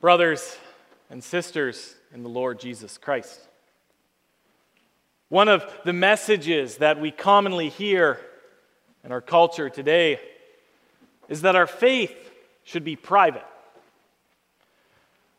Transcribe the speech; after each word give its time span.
brothers 0.00 0.56
and 1.10 1.22
sisters 1.22 1.94
in 2.14 2.22
the 2.22 2.28
Lord 2.28 2.58
Jesus 2.58 2.96
Christ. 2.96 3.38
One 5.28 5.48
of 5.48 5.62
the 5.84 5.92
messages 5.92 6.78
that 6.78 6.98
we 6.98 7.10
commonly 7.10 7.68
hear 7.68 8.18
in 9.04 9.12
our 9.12 9.20
culture 9.20 9.68
today 9.68 10.18
is 11.28 11.42
that 11.42 11.54
our 11.54 11.66
faith 11.66 12.16
should 12.64 12.82
be 12.82 12.96
private. 12.96 13.44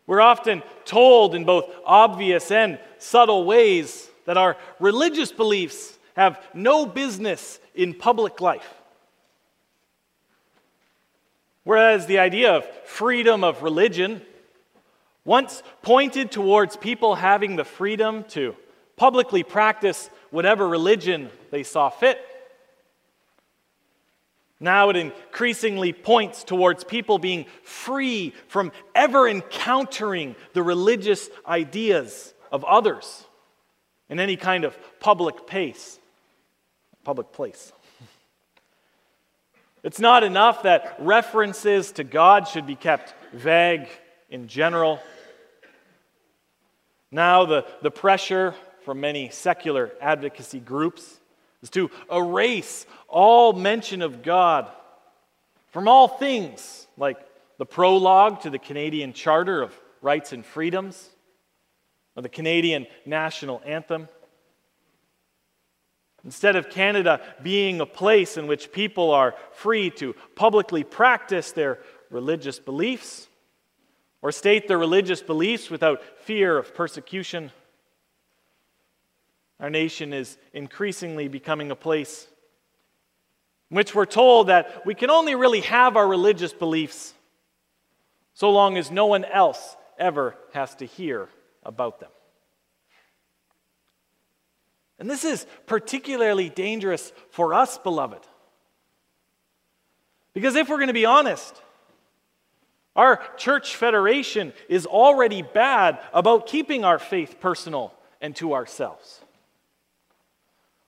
We're 0.06 0.22
often 0.22 0.62
told 0.86 1.34
in 1.34 1.44
both 1.44 1.66
obvious 1.84 2.52
and 2.52 2.80
subtle 3.00 3.46
ways 3.46 4.10
that 4.26 4.38
our 4.38 4.58
religious 4.80 5.32
beliefs 5.32 5.98
have 6.16 6.40
no 6.54 6.86
business 6.86 7.60
in 7.74 7.96
public 7.96 8.40
life. 8.42 8.76
Whereas 11.64 12.06
the 12.06 12.20
idea 12.20 12.54
of 12.54 12.66
freedom 12.86 13.44
of 13.44 13.64
religion 13.64 14.22
once 15.26 15.62
pointed 15.82 16.32
towards 16.32 16.76
people 16.78 17.16
having 17.16 17.56
the 17.56 17.64
freedom 17.64 18.24
to 18.26 18.56
publicly 18.96 19.44
practice 19.44 20.10
whatever 20.30 20.68
religion 20.68 21.30
they 21.52 21.64
saw 21.64 21.90
fit. 21.90 22.20
Now 24.60 24.90
it 24.90 24.96
increasingly 24.96 25.92
points 25.92 26.44
towards 26.44 26.84
people 26.84 27.18
being 27.18 27.46
free 27.64 28.34
from 28.48 28.72
ever 28.94 29.28
encountering 29.28 30.36
the 30.54 30.62
religious 30.62 31.30
ideas 31.48 32.34
of 32.52 32.64
others 32.64 33.26
in 34.08 34.20
any 34.20 34.38
kind 34.38 34.64
of 34.64 34.78
public 35.00 35.48
pace, 35.48 36.00
public 37.04 37.32
place. 37.32 37.72
It's 39.84 40.00
not 40.00 40.24
enough 40.24 40.62
that 40.64 40.96
references 41.00 41.92
to 41.94 42.04
God 42.04 42.48
should 42.48 42.68
be 42.68 42.76
kept 42.76 43.16
vague 43.34 43.88
in 44.32 44.48
general. 44.48 45.00
Now, 47.12 47.46
the, 47.46 47.66
the 47.82 47.92
pressure 47.92 48.56
from 48.86 49.02
many 49.02 49.30
secular 49.30 49.92
advocacy 50.02 50.60
groups 50.60 51.20
is 51.62 51.70
to 51.72 51.92
erase 52.12 52.86
all 53.08 53.54
mention 53.54 54.02
of 54.02 54.24
God 54.24 54.72
from 55.72 55.88
all 55.88 56.08
things, 56.08 56.88
like 56.98 57.18
the 57.58 57.66
prologue 57.66 58.42
to 58.42 58.50
the 58.50 58.58
Canadian 58.58 59.14
Charter 59.14 59.62
of 59.62 59.78
Rights 60.02 60.34
and 60.34 60.46
Freedoms, 60.46 61.10
or 62.16 62.24
the 62.24 62.30
Canadian 62.30 62.88
National 63.06 63.62
Anthem. 63.66 64.08
Instead 66.24 66.56
of 66.56 66.70
Canada 66.70 67.22
being 67.42 67.82
a 67.82 67.86
place 67.86 68.38
in 68.38 68.48
which 68.48 68.72
people 68.72 69.12
are 69.12 69.36
free 69.54 69.90
to 69.92 70.14
publicly 70.36 70.84
practice 70.84 71.52
their 71.52 71.80
religious 72.10 72.60
beliefs, 72.60 73.28
or 74.22 74.32
state 74.32 74.68
their 74.68 74.78
religious 74.78 75.22
beliefs 75.22 75.70
without 75.70 76.02
fear 76.20 76.58
of 76.58 76.76
persecution. 76.76 77.52
Our 79.60 79.70
nation 79.70 80.14
is 80.14 80.38
increasingly 80.54 81.28
becoming 81.28 81.72
a 81.72 81.76
place 81.76 82.28
in 83.70 83.78
which 83.78 83.96
we're 83.96 84.06
told 84.06 84.48
that 84.48 84.86
we 84.86 84.94
can 84.94 85.10
only 85.10 85.34
really 85.34 85.62
have 85.62 85.96
our 85.96 86.08
religious 86.08 86.52
beliefs 86.52 87.14
so 88.34 88.50
long 88.50 88.78
as 88.78 88.92
no 88.92 89.06
one 89.06 89.24
else 89.24 89.78
ever 89.98 90.36
has 90.54 90.76
to 90.76 90.86
hear 90.86 91.30
about 91.64 92.00
them. 92.00 92.10
And 95.00 95.10
this 95.10 95.24
is 95.24 95.48
particularly 95.66 96.50
dangerous 96.50 97.12
for 97.30 97.54
us, 97.54 97.78
beloved. 97.78 98.22
Because 100.34 100.56
if 100.56 100.70
we're 100.70 100.78
going 100.78 100.88
to 100.88 100.94
be 100.94 101.06
honest, 101.06 101.60
our 102.96 103.22
church 103.38 103.76
federation 103.76 104.54
is 104.68 104.86
already 104.86 105.42
bad 105.42 106.00
about 106.14 106.48
keeping 106.48 106.84
our 106.84 107.00
faith 107.00 107.40
personal 107.40 107.94
and 108.20 108.36
to 108.36 108.54
ourselves. 108.54 109.22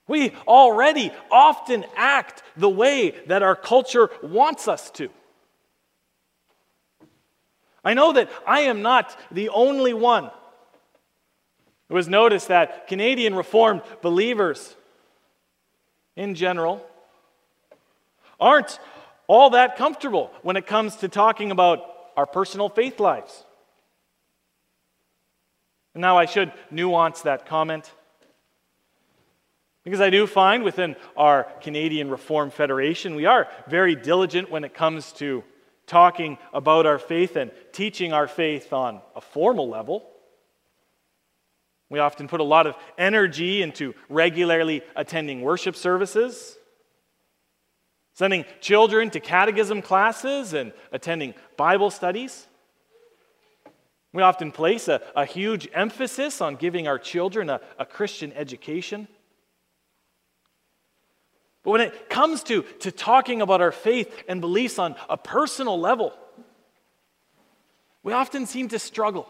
We 0.08 0.31
already 0.47 1.12
often 1.31 1.86
act 1.96 2.44
the 2.58 2.69
way 2.69 3.12
that 3.28 3.41
our 3.41 3.56
culture 3.56 4.09
wants 4.22 4.68
us 4.68 4.91
to. 4.91 5.09
I 7.86 7.94
know 7.94 8.14
that 8.14 8.30
I 8.46 8.62
am 8.62 8.81
not 8.81 9.18
the 9.31 9.50
only 9.50 9.94
one 9.94 10.30
It 11.90 11.94
was 11.94 12.08
noticed 12.08 12.47
that 12.47 12.88
Canadian 12.88 13.35
Reformed 13.35 13.81
believers, 14.02 14.75
in 16.16 16.34
general, 16.34 16.84
aren't 18.40 18.80
all 19.28 19.52
that 19.52 19.78
comfortable 19.78 20.31
when 20.41 20.56
it 20.56 20.66
comes 20.66 20.96
to 20.97 21.08
talking 21.08 21.52
about 21.52 21.93
our 22.16 22.25
personal 22.25 22.69
faith 22.69 23.00
lives. 23.00 23.44
Now 25.96 26.18
I 26.18 26.25
should 26.25 26.51
nuance 26.72 27.22
that 27.22 27.46
comment. 27.46 27.91
Because 29.84 30.01
I 30.01 30.09
do 30.09 30.25
find 30.25 30.63
within 30.63 30.96
our 31.18 31.44
Canadian 31.62 32.09
Reformed 32.09 32.53
Federation, 32.53 33.16
we 33.16 33.25
are 33.25 33.47
very 33.68 33.96
diligent 33.96 34.50
when 34.50 34.63
it 34.63 34.73
comes 34.73 35.12
to 35.13 35.44
talking 35.85 36.38
about 36.53 36.85
our 36.85 36.97
faith 36.97 37.35
and 37.35 37.52
teaching 37.73 38.13
our 38.13 38.28
faith 38.28 38.72
on 38.72 39.02
a 39.16 39.22
formal 39.22 39.69
level. 39.69 40.09
We 41.90 42.00
often 42.00 42.28
put 42.28 42.40
a 42.40 42.46
lot 42.46 42.66
of 42.66 42.75
energy 42.97 43.62
into 43.62 43.94
regularly 44.09 44.81
attending 44.96 45.41
worship 45.41 45.75
services, 45.75 46.57
sending 48.13 48.46
children 48.62 49.09
to 49.12 49.19
catechism 49.19 49.81
classes 49.81 50.53
and 50.53 50.72
attending 50.91 51.34
Bible 51.57 51.90
studies. 51.90 52.47
We 54.13 54.22
often 54.22 54.51
place 54.51 54.88
a, 54.88 55.01
a 55.16 55.25
huge 55.25 55.68
emphasis 55.74 56.40
on 56.40 56.56
giving 56.56 56.88
our 56.88 57.00
children 57.00 57.50
a, 57.50 57.59
a 57.79 57.85
Christian 57.85 58.31
education. 58.34 59.07
But 61.63 61.72
when 61.72 61.81
it 61.81 62.09
comes 62.09 62.44
to, 62.44 62.62
to 62.81 62.91
talking 62.91 63.41
about 63.41 63.62
our 63.62 63.72
faith 63.72 64.23
and 64.28 64.40
beliefs 64.41 64.78
on 64.78 64.96
a 65.09 65.18
personal 65.18 65.79
level, 65.79 66.13
we 68.03 68.13
often 68.13 68.46
seem 68.46 68.68
to 68.68 68.79
struggle. 68.79 69.28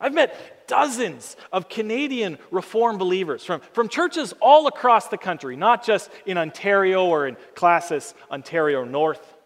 I've 0.00 0.14
met 0.14 0.66
dozens 0.66 1.36
of 1.52 1.68
Canadian 1.68 2.38
Reformed 2.50 2.98
believers 2.98 3.44
from, 3.44 3.60
from 3.72 3.88
churches 3.88 4.32
all 4.40 4.66
across 4.66 5.08
the 5.08 5.18
country, 5.18 5.56
not 5.56 5.84
just 5.84 6.10
in 6.24 6.38
Ontario 6.38 7.04
or 7.04 7.26
in 7.26 7.36
Classis, 7.54 8.14
Ontario 8.30 8.84
North, 8.84 9.36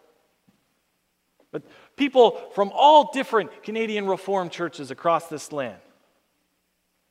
but 1.51 1.63
people 1.95 2.41
from 2.53 2.71
all 2.73 3.11
different 3.11 3.63
Canadian 3.63 4.07
Reformed 4.07 4.51
churches 4.51 4.91
across 4.91 5.27
this 5.27 5.51
land 5.51 5.79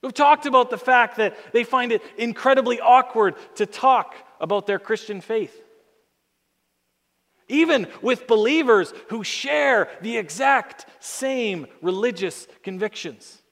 who've 0.04 0.12
talked 0.12 0.44
about 0.44 0.68
the 0.68 0.76
fact 0.76 1.16
that 1.16 1.34
they 1.54 1.64
find 1.64 1.90
it 1.90 2.02
incredibly 2.18 2.78
awkward 2.78 3.34
to 3.54 3.64
talk 3.64 4.14
about 4.38 4.66
their 4.66 4.78
Christian 4.78 5.22
faith. 5.22 5.63
Even 7.48 7.88
with 8.02 8.26
believers 8.26 8.92
who 9.08 9.22
share 9.24 9.88
the 10.00 10.16
exact 10.16 10.86
same 11.00 11.66
religious 11.82 12.46
convictions. 12.62 13.42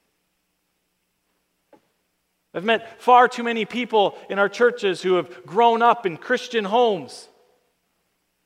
I've 2.54 2.64
met 2.64 3.00
far 3.00 3.28
too 3.28 3.42
many 3.42 3.64
people 3.64 4.18
in 4.28 4.38
our 4.38 4.48
churches 4.48 5.02
who 5.02 5.14
have 5.14 5.46
grown 5.46 5.82
up 5.82 6.04
in 6.04 6.16
Christian 6.16 6.64
homes 6.64 7.28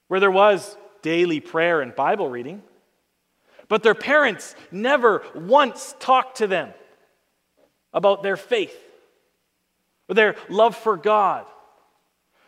where 0.09 0.21
there 0.21 0.31
was 0.31 0.77
daily 1.03 1.41
prayer 1.41 1.81
and 1.81 1.95
Bible 1.95 2.29
reading, 2.29 2.63
but 3.69 3.83
their 3.83 3.95
parents 3.95 4.55
never 4.71 5.25
once 5.35 5.95
talked 5.99 6.39
to 6.39 6.47
them 6.47 6.73
about 7.93 8.23
their 8.23 8.37
faith, 8.37 8.77
or 10.09 10.15
their 10.15 10.37
love 10.49 10.77
for 10.77 10.97
God, 10.97 11.47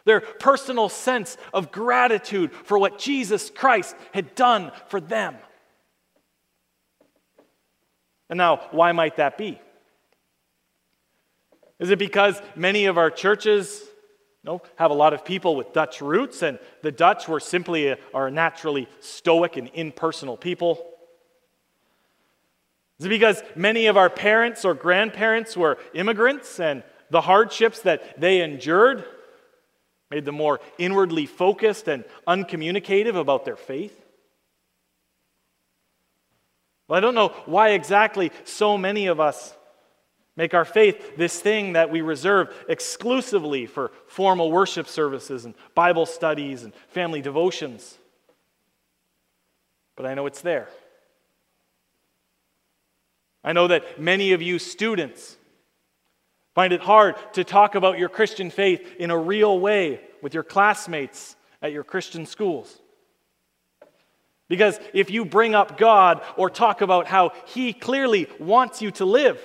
their 0.08 0.22
personal 0.22 0.88
sense 0.88 1.36
of 1.52 1.70
gratitude 1.70 2.50
for 2.52 2.78
what 2.78 2.98
Jesus 2.98 3.50
Christ 3.50 3.94
had 4.12 4.34
done 4.34 4.72
for 4.88 5.00
them. 5.00 5.36
And 8.30 8.38
now, 8.38 8.68
why 8.70 8.92
might 8.92 9.16
that 9.16 9.36
be? 9.36 9.60
Is 11.78 11.90
it 11.90 11.98
because 11.98 12.40
many 12.56 12.86
of 12.86 12.96
our 12.96 13.10
churches 13.10 13.84
you 14.42 14.50
know, 14.50 14.62
have 14.76 14.90
a 14.90 14.94
lot 14.94 15.12
of 15.12 15.26
people 15.26 15.56
with 15.56 15.74
Dutch 15.74 16.00
roots, 16.00 16.42
and 16.42 16.58
the 16.82 16.92
Dutch 16.92 17.28
were 17.28 17.40
simply 17.40 17.88
a, 17.88 17.98
are 18.14 18.30
naturally 18.30 18.88
stoic 19.00 19.58
and 19.58 19.70
impersonal 19.74 20.38
people? 20.38 20.84
Is 22.98 23.06
it 23.06 23.10
because 23.10 23.42
many 23.54 23.86
of 23.86 23.98
our 23.98 24.08
parents 24.08 24.64
or 24.64 24.72
grandparents 24.72 25.54
were 25.54 25.76
immigrants 25.92 26.58
and 26.58 26.82
the 27.10 27.20
hardships 27.20 27.80
that 27.80 28.18
they 28.20 28.40
endured 28.40 29.04
made 30.10 30.24
them 30.24 30.36
more 30.36 30.60
inwardly 30.78 31.26
focused 31.26 31.88
and 31.88 32.04
uncommunicative 32.26 33.16
about 33.16 33.44
their 33.44 33.56
faith? 33.56 34.04
Well, 36.88 36.96
I 36.96 37.00
don't 37.00 37.14
know 37.14 37.28
why 37.46 37.70
exactly 37.70 38.32
so 38.44 38.78
many 38.78 39.06
of 39.06 39.20
us 39.20 39.54
make 40.36 40.54
our 40.54 40.64
faith 40.64 41.16
this 41.16 41.40
thing 41.40 41.72
that 41.72 41.90
we 41.90 42.00
reserve 42.00 42.54
exclusively 42.68 43.66
for 43.66 43.90
formal 44.06 44.50
worship 44.50 44.86
services 44.86 45.44
and 45.44 45.54
Bible 45.74 46.06
studies 46.06 46.62
and 46.62 46.72
family 46.90 47.20
devotions. 47.20 47.98
But 49.96 50.06
I 50.06 50.14
know 50.14 50.26
it's 50.26 50.42
there. 50.42 50.68
I 53.42 53.52
know 53.52 53.66
that 53.66 54.00
many 54.00 54.32
of 54.32 54.40
you 54.40 54.58
students 54.58 55.37
find 56.58 56.72
it 56.72 56.80
hard 56.80 57.14
to 57.32 57.44
talk 57.44 57.76
about 57.76 58.00
your 58.00 58.08
Christian 58.08 58.50
faith 58.50 58.96
in 58.98 59.12
a 59.12 59.16
real 59.16 59.60
way 59.60 60.00
with 60.22 60.34
your 60.34 60.42
classmates 60.42 61.36
at 61.62 61.70
your 61.70 61.84
Christian 61.84 62.26
schools. 62.26 62.80
Because 64.48 64.80
if 64.92 65.08
you 65.08 65.24
bring 65.24 65.54
up 65.54 65.78
God 65.78 66.20
or 66.36 66.50
talk 66.50 66.80
about 66.80 67.06
how 67.06 67.30
He 67.46 67.72
clearly 67.72 68.26
wants 68.40 68.82
you 68.82 68.90
to 68.90 69.04
live, 69.04 69.40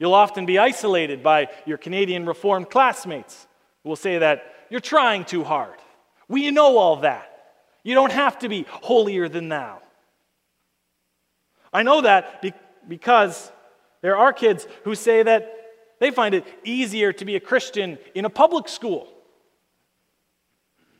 you'll 0.00 0.12
often 0.12 0.44
be 0.44 0.58
isolated 0.58 1.22
by 1.22 1.46
your 1.66 1.78
Canadian 1.78 2.26
Reformed 2.26 2.68
classmates 2.68 3.46
who 3.84 3.90
will 3.90 3.94
say 3.94 4.18
that 4.18 4.42
you're 4.70 4.80
trying 4.80 5.24
too 5.24 5.44
hard. 5.44 5.78
We 6.26 6.50
know 6.50 6.78
all 6.78 6.96
that. 7.02 7.30
You 7.84 7.94
don't 7.94 8.10
have 8.10 8.40
to 8.40 8.48
be 8.48 8.66
holier 8.68 9.28
than 9.28 9.50
thou. 9.50 9.82
I 11.72 11.84
know 11.84 12.00
that 12.00 12.44
because 12.88 13.52
there 14.00 14.16
are 14.16 14.32
kids 14.32 14.66
who 14.84 14.94
say 14.94 15.22
that 15.22 15.54
they 16.00 16.10
find 16.10 16.34
it 16.34 16.44
easier 16.64 17.12
to 17.12 17.24
be 17.24 17.36
a 17.36 17.40
Christian 17.40 17.98
in 18.14 18.24
a 18.24 18.30
public 18.30 18.68
school 18.68 19.08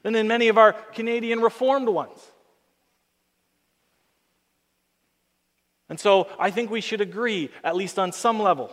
than 0.02 0.14
in 0.14 0.28
many 0.28 0.48
of 0.48 0.58
our 0.58 0.72
Canadian 0.72 1.40
Reformed 1.40 1.88
ones. 1.88 2.18
And 5.88 5.98
so 5.98 6.28
I 6.38 6.50
think 6.50 6.70
we 6.70 6.80
should 6.80 7.00
agree, 7.00 7.50
at 7.64 7.76
least 7.76 7.98
on 7.98 8.12
some 8.12 8.40
level, 8.40 8.70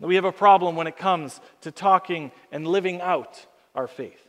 that 0.00 0.06
we 0.06 0.14
have 0.14 0.24
a 0.24 0.32
problem 0.32 0.76
when 0.76 0.86
it 0.86 0.96
comes 0.96 1.40
to 1.62 1.70
talking 1.70 2.30
and 2.52 2.66
living 2.66 3.00
out 3.00 3.44
our 3.74 3.86
faith. 3.86 4.20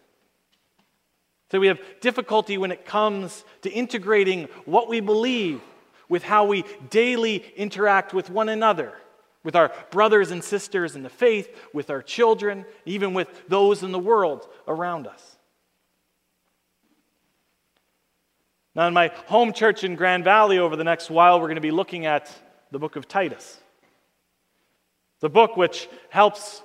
So 1.52 1.60
we 1.60 1.68
have 1.68 1.80
difficulty 2.02 2.58
when 2.58 2.72
it 2.72 2.86
comes 2.86 3.44
to 3.62 3.70
integrating 3.72 4.48
what 4.66 4.88
we 4.88 5.00
believe 5.00 5.62
with 6.10 6.24
how 6.24 6.46
we 6.46 6.66
daily 6.90 7.46
interact 7.56 8.14
with 8.14 8.30
one 8.30 8.50
another, 8.50 8.94
with 9.44 9.56
our 9.56 9.72
brothers 9.92 10.32
and 10.32 10.44
sisters 10.44 10.96
in 10.96 11.04
the 11.04 11.10
faith, 11.10 11.56
with 11.74 11.90
our 11.90 12.02
children, 12.02 12.66
even 12.86 13.14
with 13.14 13.48
those 13.48 13.84
in 13.84 13.92
the 13.92 14.00
world 14.00 14.50
around 14.68 15.08
us. 15.08 15.38
Now, 18.76 18.88
in 18.88 18.94
my 18.94 19.12
home 19.28 19.54
church 19.54 19.84
in 19.84 19.96
Grand 19.96 20.24
Valley, 20.24 20.58
over 20.58 20.76
the 20.76 20.84
next 20.84 21.10
while, 21.10 21.40
we're 21.40 21.48
going 21.48 21.56
to 21.56 21.62
be 21.62 21.72
looking 21.72 22.06
at 22.06 22.32
the 22.72 22.80
book 22.80 22.96
of 22.96 23.08
Titus. 23.08 23.60
The 25.22 25.30
book 25.30 25.58
which 25.58 25.90
helps 26.10 26.62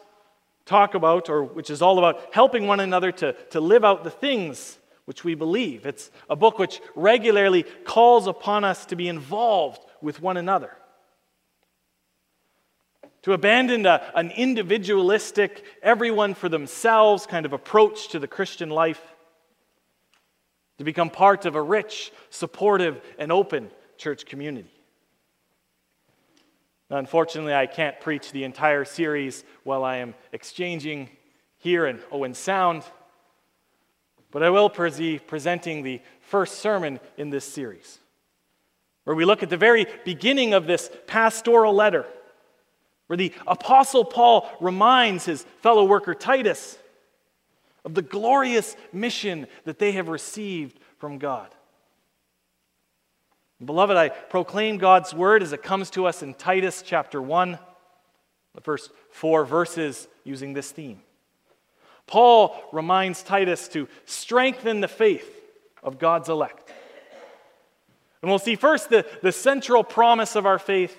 talk 0.64 0.94
about, 0.94 1.28
or 1.28 1.42
which 1.42 1.70
is 1.70 1.82
all 1.82 1.98
about 1.98 2.32
helping 2.32 2.66
one 2.66 2.80
another 2.80 3.10
to, 3.12 3.32
to 3.50 3.60
live 3.60 3.84
out 3.84 4.04
the 4.04 4.10
things 4.10 4.78
which 5.04 5.24
we 5.24 5.34
believe. 5.34 5.86
It's 5.86 6.10
a 6.30 6.36
book 6.36 6.58
which 6.58 6.80
regularly 6.94 7.64
calls 7.84 8.26
upon 8.26 8.64
us 8.64 8.86
to 8.86 8.96
be 8.96 9.08
involved 9.08 9.84
with 10.00 10.20
one 10.20 10.36
another. 10.36 10.76
To 13.22 13.32
abandon 13.32 13.86
a, 13.86 14.02
an 14.14 14.30
individualistic, 14.30 15.64
everyone 15.82 16.34
for 16.34 16.48
themselves 16.48 17.26
kind 17.26 17.46
of 17.46 17.52
approach 17.52 18.08
to 18.08 18.18
the 18.18 18.28
Christian 18.28 18.70
life. 18.70 19.02
To 20.78 20.84
become 20.84 21.08
part 21.08 21.46
of 21.46 21.54
a 21.54 21.62
rich, 21.62 22.12
supportive, 22.30 23.00
and 23.18 23.32
open 23.32 23.70
church 23.96 24.26
community. 24.26 24.70
Now, 26.90 26.98
unfortunately, 26.98 27.54
I 27.54 27.66
can't 27.66 27.98
preach 28.00 28.30
the 28.30 28.44
entire 28.44 28.84
series 28.84 29.44
while 29.62 29.84
I 29.84 29.96
am 29.96 30.14
exchanging 30.32 31.08
here 31.58 31.86
in 31.86 32.00
Owen 32.12 32.34
Sound, 32.34 32.82
but 34.34 34.42
I 34.42 34.50
will 34.50 34.68
be 34.68 35.20
presenting 35.20 35.84
the 35.84 36.02
first 36.20 36.56
sermon 36.56 36.98
in 37.16 37.30
this 37.30 37.44
series, 37.44 38.00
where 39.04 39.14
we 39.14 39.24
look 39.24 39.44
at 39.44 39.48
the 39.48 39.56
very 39.56 39.86
beginning 40.04 40.54
of 40.54 40.66
this 40.66 40.90
pastoral 41.06 41.72
letter, 41.72 42.04
where 43.06 43.16
the 43.16 43.32
Apostle 43.46 44.04
Paul 44.04 44.50
reminds 44.60 45.24
his 45.24 45.44
fellow 45.62 45.84
worker 45.84 46.16
Titus 46.16 46.76
of 47.84 47.94
the 47.94 48.02
glorious 48.02 48.74
mission 48.92 49.46
that 49.66 49.78
they 49.78 49.92
have 49.92 50.08
received 50.08 50.80
from 50.98 51.18
God. 51.18 51.54
Beloved, 53.64 53.96
I 53.96 54.08
proclaim 54.08 54.78
God's 54.78 55.14
word 55.14 55.44
as 55.44 55.52
it 55.52 55.62
comes 55.62 55.90
to 55.90 56.06
us 56.06 56.24
in 56.24 56.34
Titus 56.34 56.82
chapter 56.84 57.22
1, 57.22 57.56
the 58.56 58.60
first 58.60 58.90
four 59.10 59.44
verses 59.44 60.08
using 60.24 60.54
this 60.54 60.72
theme. 60.72 61.00
Paul 62.06 62.54
reminds 62.72 63.22
Titus 63.22 63.68
to 63.68 63.88
strengthen 64.04 64.80
the 64.80 64.88
faith 64.88 65.30
of 65.82 65.98
God's 65.98 66.28
elect. 66.28 66.72
And 68.22 68.30
we'll 68.30 68.38
see 68.38 68.56
first 68.56 68.88
the, 68.88 69.06
the 69.22 69.32
central 69.32 69.84
promise 69.84 70.34
of 70.34 70.46
our 70.46 70.58
faith, 70.58 70.98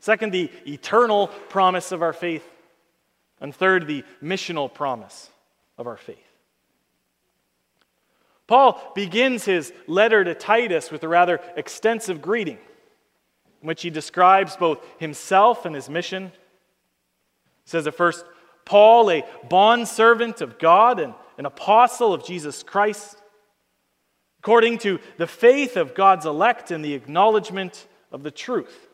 second, 0.00 0.32
the 0.32 0.50
eternal 0.66 1.28
promise 1.48 1.92
of 1.92 2.02
our 2.02 2.12
faith, 2.12 2.48
and 3.40 3.54
third, 3.54 3.86
the 3.86 4.04
missional 4.22 4.72
promise 4.72 5.30
of 5.78 5.86
our 5.86 5.96
faith. 5.96 6.18
Paul 8.46 8.92
begins 8.94 9.44
his 9.44 9.72
letter 9.86 10.24
to 10.24 10.34
Titus 10.34 10.90
with 10.90 11.02
a 11.04 11.08
rather 11.08 11.40
extensive 11.56 12.20
greeting 12.20 12.58
in 13.62 13.68
which 13.68 13.82
he 13.82 13.90
describes 13.90 14.56
both 14.56 14.84
himself 14.98 15.64
and 15.64 15.74
his 15.74 15.88
mission. 15.88 16.32
He 17.64 17.70
says 17.70 17.86
at 17.86 17.94
first, 17.94 18.24
Paul, 18.72 19.10
a 19.10 19.22
bondservant 19.50 20.40
of 20.40 20.58
God 20.58 20.98
and 20.98 21.12
an 21.36 21.44
apostle 21.44 22.14
of 22.14 22.24
Jesus 22.24 22.62
Christ, 22.62 23.18
according 24.38 24.78
to 24.78 24.98
the 25.18 25.26
faith 25.26 25.76
of 25.76 25.94
God's 25.94 26.24
elect 26.24 26.70
and 26.70 26.82
the 26.82 26.94
acknowledgement 26.94 27.86
of 28.10 28.22
the 28.22 28.30
truth. 28.30 28.88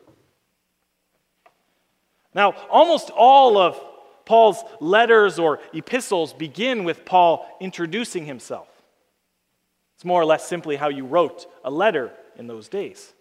Now, 2.33 2.55
almost 2.69 3.09
all 3.09 3.57
of 3.57 3.81
Paul's 4.25 4.61
letters 4.81 5.39
or 5.39 5.61
epistles 5.73 6.33
begin 6.33 6.83
with 6.83 7.05
Paul 7.05 7.47
introducing 7.61 8.25
himself. 8.25 8.67
It's 9.95 10.03
more 10.03 10.21
or 10.21 10.25
less 10.25 10.45
simply 10.45 10.75
how 10.75 10.89
you 10.89 11.05
wrote 11.05 11.45
a 11.63 11.71
letter 11.71 12.11
in 12.35 12.47
those 12.47 12.67
days. 12.67 13.13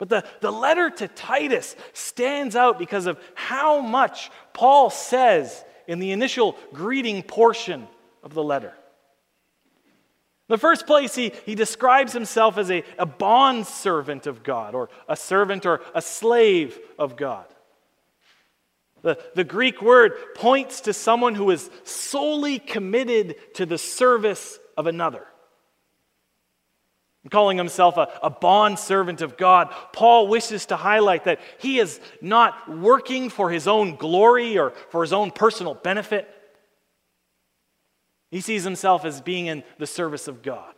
But 0.00 0.08
the, 0.08 0.24
the 0.40 0.50
letter 0.50 0.88
to 0.88 1.08
Titus 1.08 1.76
stands 1.92 2.56
out 2.56 2.78
because 2.78 3.04
of 3.04 3.20
how 3.34 3.82
much 3.82 4.30
Paul 4.54 4.88
says 4.88 5.62
in 5.86 5.98
the 5.98 6.12
initial 6.12 6.56
greeting 6.72 7.22
portion 7.22 7.86
of 8.22 8.32
the 8.32 8.42
letter. 8.42 8.72
In 10.48 10.54
the 10.54 10.58
first 10.58 10.86
place, 10.86 11.14
he, 11.14 11.32
he 11.44 11.54
describes 11.54 12.14
himself 12.14 12.56
as 12.56 12.70
a, 12.70 12.82
a 12.98 13.04
bond 13.04 13.66
servant 13.66 14.26
of 14.26 14.42
God, 14.42 14.74
or 14.74 14.88
a 15.06 15.16
servant 15.16 15.66
or 15.66 15.82
a 15.94 16.00
slave 16.00 16.78
of 16.98 17.14
God. 17.16 17.44
The, 19.02 19.18
the 19.34 19.44
Greek 19.44 19.82
word 19.82 20.12
points 20.34 20.80
to 20.82 20.94
someone 20.94 21.34
who 21.34 21.50
is 21.50 21.70
solely 21.84 22.58
committed 22.58 23.36
to 23.54 23.66
the 23.66 23.78
service 23.78 24.58
of 24.78 24.86
another 24.86 25.26
calling 27.28 27.58
himself 27.58 27.98
a, 27.98 28.08
a 28.22 28.30
bond 28.30 28.78
servant 28.78 29.20
of 29.20 29.36
God, 29.36 29.74
Paul 29.92 30.28
wishes 30.28 30.66
to 30.66 30.76
highlight 30.76 31.24
that 31.24 31.40
he 31.58 31.78
is 31.78 32.00
not 32.22 32.78
working 32.78 33.28
for 33.28 33.50
his 33.50 33.68
own 33.68 33.96
glory 33.96 34.58
or 34.58 34.70
for 34.88 35.02
his 35.02 35.12
own 35.12 35.30
personal 35.30 35.74
benefit. 35.74 36.28
He 38.30 38.40
sees 38.40 38.64
himself 38.64 39.04
as 39.04 39.20
being 39.20 39.46
in 39.46 39.64
the 39.78 39.86
service 39.86 40.28
of 40.28 40.42
God. 40.42 40.74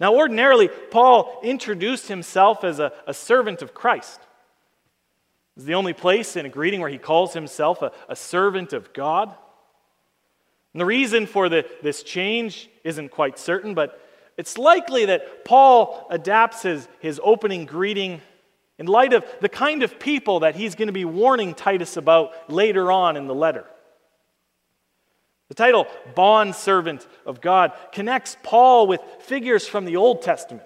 Now, 0.00 0.14
ordinarily, 0.14 0.68
Paul 0.90 1.40
introduced 1.44 2.08
himself 2.08 2.64
as 2.64 2.78
a, 2.78 2.92
a 3.06 3.12
servant 3.12 3.60
of 3.60 3.74
Christ. 3.74 4.18
It's 5.56 5.66
the 5.66 5.74
only 5.74 5.92
place 5.92 6.36
in 6.36 6.46
a 6.46 6.48
greeting 6.48 6.80
where 6.80 6.88
he 6.88 6.96
calls 6.96 7.34
himself 7.34 7.82
a, 7.82 7.92
a 8.08 8.16
servant 8.16 8.72
of 8.72 8.94
God. 8.94 9.34
And 10.72 10.80
the 10.80 10.86
reason 10.86 11.26
for 11.26 11.48
the, 11.48 11.66
this 11.82 12.02
change 12.02 12.70
isn't 12.84 13.10
quite 13.10 13.38
certain, 13.38 13.74
but 13.74 14.00
it's 14.36 14.56
likely 14.56 15.06
that 15.06 15.44
Paul 15.44 16.06
adapts 16.10 16.62
his, 16.62 16.88
his 17.00 17.20
opening 17.22 17.66
greeting 17.66 18.20
in 18.78 18.86
light 18.86 19.12
of 19.12 19.24
the 19.40 19.48
kind 19.48 19.82
of 19.82 19.98
people 19.98 20.40
that 20.40 20.54
he's 20.54 20.74
going 20.74 20.86
to 20.86 20.92
be 20.92 21.04
warning 21.04 21.54
Titus 21.54 21.96
about 21.96 22.50
later 22.50 22.90
on 22.90 23.16
in 23.16 23.26
the 23.26 23.34
letter. 23.34 23.66
The 25.48 25.54
title, 25.54 25.88
Bond 26.14 26.54
Servant 26.54 27.06
of 27.26 27.40
God, 27.40 27.72
connects 27.92 28.36
Paul 28.42 28.86
with 28.86 29.00
figures 29.18 29.66
from 29.66 29.84
the 29.84 29.96
Old 29.96 30.22
Testament. 30.22 30.64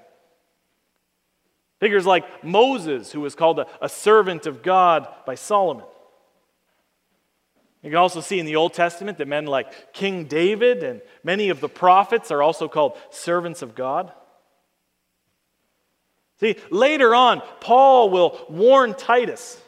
Figures 1.80 2.06
like 2.06 2.44
Moses, 2.44 3.10
who 3.10 3.22
was 3.22 3.34
called 3.34 3.58
a, 3.58 3.66
a 3.80 3.88
servant 3.88 4.46
of 4.46 4.62
God 4.62 5.08
by 5.26 5.34
Solomon. 5.34 5.84
You 7.84 7.90
can 7.90 7.98
also 7.98 8.22
see 8.22 8.40
in 8.40 8.46
the 8.46 8.56
Old 8.56 8.72
Testament 8.72 9.18
that 9.18 9.28
men 9.28 9.44
like 9.44 9.92
King 9.92 10.24
David 10.24 10.82
and 10.82 11.02
many 11.22 11.50
of 11.50 11.60
the 11.60 11.68
prophets 11.68 12.30
are 12.30 12.42
also 12.42 12.66
called 12.66 12.96
servants 13.10 13.60
of 13.60 13.74
God. 13.74 14.10
See, 16.40 16.56
later 16.70 17.14
on, 17.14 17.42
Paul 17.60 18.08
will 18.08 18.46
warn 18.48 18.94
Titus 18.94 19.60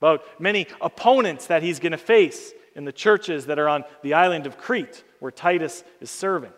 about 0.00 0.24
many 0.40 0.66
opponents 0.80 1.48
that 1.48 1.62
he's 1.62 1.80
going 1.80 1.92
to 1.92 1.98
face 1.98 2.54
in 2.74 2.86
the 2.86 2.92
churches 2.92 3.46
that 3.46 3.58
are 3.58 3.68
on 3.68 3.84
the 4.02 4.14
island 4.14 4.46
of 4.46 4.56
Crete 4.56 5.04
where 5.20 5.30
Titus 5.30 5.84
is 6.00 6.10
serving. 6.10 6.52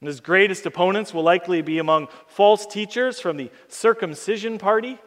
And 0.00 0.06
his 0.06 0.20
greatest 0.20 0.66
opponents 0.66 1.12
will 1.12 1.24
likely 1.24 1.62
be 1.62 1.78
among 1.78 2.08
false 2.28 2.64
teachers 2.64 3.20
from 3.20 3.38
the 3.38 3.50
circumcision 3.66 4.56
party. 4.56 5.00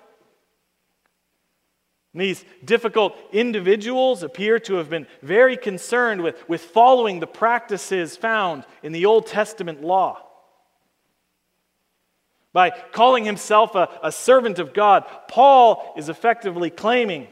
These 2.14 2.44
difficult 2.64 3.16
individuals 3.32 4.24
appear 4.24 4.60
to 4.60 4.76
have 4.76 4.90
been 4.90 5.08
very 5.22 5.58
concerned 5.58 6.22
with, 6.22 6.48
with 6.50 6.62
following 6.62 7.20
the 7.20 7.28
practices 7.28 8.18
found 8.18 8.66
in 8.82 8.92
the 8.92 9.06
Old 9.06 9.28
Testament 9.28 9.84
law. 9.84 10.24
By 12.54 12.72
calling 12.92 13.24
himself 13.24 13.76
a, 13.76 13.90
a 14.02 14.12
servant 14.12 14.58
of 14.58 14.74
God, 14.74 15.06
Paul 15.28 15.94
is 15.96 16.10
effectively 16.10 16.72
claiming 16.72 17.28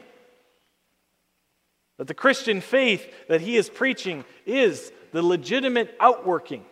that 1.98 2.06
the 2.06 2.14
Christian 2.14 2.60
faith 2.60 3.12
that 3.28 3.40
he 3.40 3.56
is 3.56 3.68
preaching 3.68 4.24
is 4.44 4.92
the 5.12 5.22
legitimate 5.22 5.96
outworking, 5.98 6.64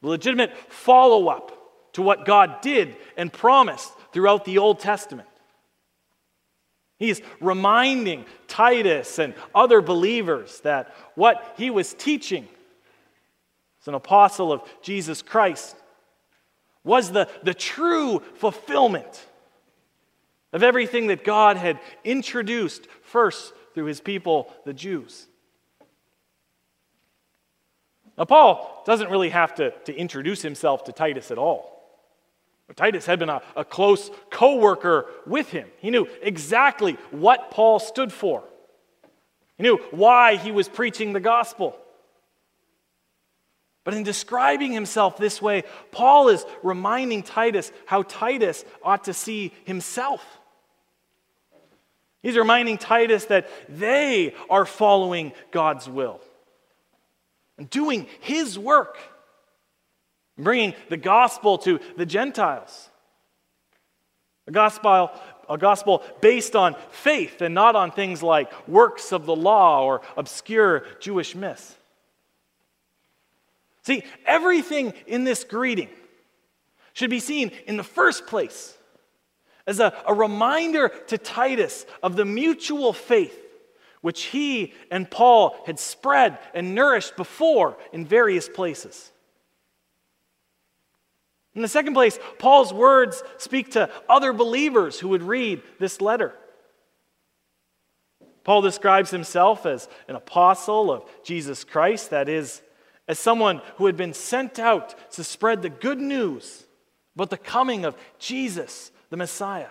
the 0.00 0.08
legitimate 0.08 0.56
follow 0.72 1.28
up 1.28 1.52
to 1.94 2.02
what 2.02 2.24
God 2.24 2.60
did 2.60 2.96
and 3.16 3.32
promised 3.32 3.92
throughout 4.12 4.44
the 4.44 4.58
Old 4.58 4.78
Testament. 4.78 5.28
He's 6.98 7.22
reminding 7.40 8.24
Titus 8.48 9.18
and 9.18 9.34
other 9.54 9.80
believers 9.80 10.60
that 10.60 10.94
what 11.14 11.54
he 11.56 11.70
was 11.70 11.94
teaching 11.94 12.48
as 13.80 13.88
an 13.88 13.94
apostle 13.94 14.52
of 14.52 14.62
Jesus 14.82 15.22
Christ 15.22 15.76
was 16.82 17.12
the, 17.12 17.28
the 17.44 17.54
true 17.54 18.20
fulfillment 18.34 19.26
of 20.52 20.62
everything 20.62 21.08
that 21.08 21.22
God 21.22 21.56
had 21.56 21.78
introduced 22.02 22.88
first 23.02 23.52
through 23.74 23.84
his 23.84 24.00
people, 24.00 24.52
the 24.64 24.72
Jews. 24.72 25.26
Now, 28.16 28.24
Paul 28.24 28.82
doesn't 28.84 29.10
really 29.10 29.28
have 29.28 29.54
to, 29.56 29.70
to 29.70 29.94
introduce 29.94 30.42
himself 30.42 30.84
to 30.84 30.92
Titus 30.92 31.30
at 31.30 31.38
all. 31.38 31.77
Titus 32.74 33.06
had 33.06 33.18
been 33.18 33.30
a, 33.30 33.42
a 33.56 33.64
close 33.64 34.10
co 34.30 34.56
worker 34.56 35.06
with 35.26 35.50
him. 35.50 35.68
He 35.78 35.90
knew 35.90 36.06
exactly 36.22 36.94
what 37.10 37.50
Paul 37.50 37.78
stood 37.78 38.12
for, 38.12 38.44
he 39.56 39.62
knew 39.62 39.78
why 39.90 40.36
he 40.36 40.52
was 40.52 40.68
preaching 40.68 41.12
the 41.12 41.20
gospel. 41.20 41.76
But 43.84 43.94
in 43.94 44.02
describing 44.02 44.72
himself 44.72 45.16
this 45.16 45.40
way, 45.40 45.64
Paul 45.92 46.28
is 46.28 46.44
reminding 46.62 47.22
Titus 47.22 47.72
how 47.86 48.02
Titus 48.02 48.66
ought 48.82 49.04
to 49.04 49.14
see 49.14 49.54
himself. 49.64 50.22
He's 52.22 52.36
reminding 52.36 52.76
Titus 52.76 53.24
that 53.26 53.48
they 53.66 54.34
are 54.50 54.66
following 54.66 55.32
God's 55.50 55.88
will 55.88 56.20
and 57.56 57.70
doing 57.70 58.06
his 58.20 58.58
work, 58.58 58.98
bringing 60.38 60.74
the 60.88 60.96
gospel 60.96 61.58
to 61.58 61.80
the 61.96 62.06
Gentiles. 62.06 62.88
A 64.46 64.50
gospel, 64.50 65.10
a 65.48 65.58
gospel 65.58 66.02
based 66.20 66.56
on 66.56 66.76
faith 66.90 67.42
and 67.42 67.54
not 67.54 67.76
on 67.76 67.90
things 67.90 68.22
like 68.22 68.68
works 68.68 69.12
of 69.12 69.26
the 69.26 69.36
law 69.36 69.84
or 69.84 70.00
obscure 70.16 70.86
Jewish 71.00 71.34
myths. 71.34 71.74
See, 73.82 74.04
everything 74.26 74.94
in 75.06 75.24
this 75.24 75.44
greeting 75.44 75.88
should 76.92 77.10
be 77.10 77.20
seen 77.20 77.52
in 77.66 77.76
the 77.76 77.84
first 77.84 78.26
place 78.26 78.76
as 79.66 79.80
a, 79.80 79.92
a 80.06 80.14
reminder 80.14 80.88
to 81.08 81.18
Titus 81.18 81.84
of 82.02 82.16
the 82.16 82.24
mutual 82.24 82.92
faith 82.92 83.38
which 84.00 84.24
he 84.24 84.74
and 84.90 85.10
Paul 85.10 85.56
had 85.66 85.78
spread 85.78 86.38
and 86.54 86.74
nourished 86.74 87.16
before 87.16 87.76
in 87.92 88.06
various 88.06 88.48
places. 88.48 89.10
In 91.58 91.62
the 91.62 91.66
second 91.66 91.94
place, 91.94 92.20
Paul's 92.38 92.72
words 92.72 93.20
speak 93.36 93.72
to 93.72 93.90
other 94.08 94.32
believers 94.32 95.00
who 95.00 95.08
would 95.08 95.24
read 95.24 95.60
this 95.80 96.00
letter. 96.00 96.32
Paul 98.44 98.62
describes 98.62 99.10
himself 99.10 99.66
as 99.66 99.88
an 100.06 100.14
apostle 100.14 100.92
of 100.92 101.02
Jesus 101.24 101.64
Christ, 101.64 102.10
that 102.10 102.28
is, 102.28 102.62
as 103.08 103.18
someone 103.18 103.60
who 103.74 103.86
had 103.86 103.96
been 103.96 104.14
sent 104.14 104.60
out 104.60 104.94
to 105.14 105.24
spread 105.24 105.62
the 105.62 105.68
good 105.68 105.98
news 106.00 106.64
about 107.16 107.30
the 107.30 107.36
coming 107.36 107.84
of 107.84 107.96
Jesus, 108.20 108.92
the 109.10 109.16
Messiah. 109.16 109.66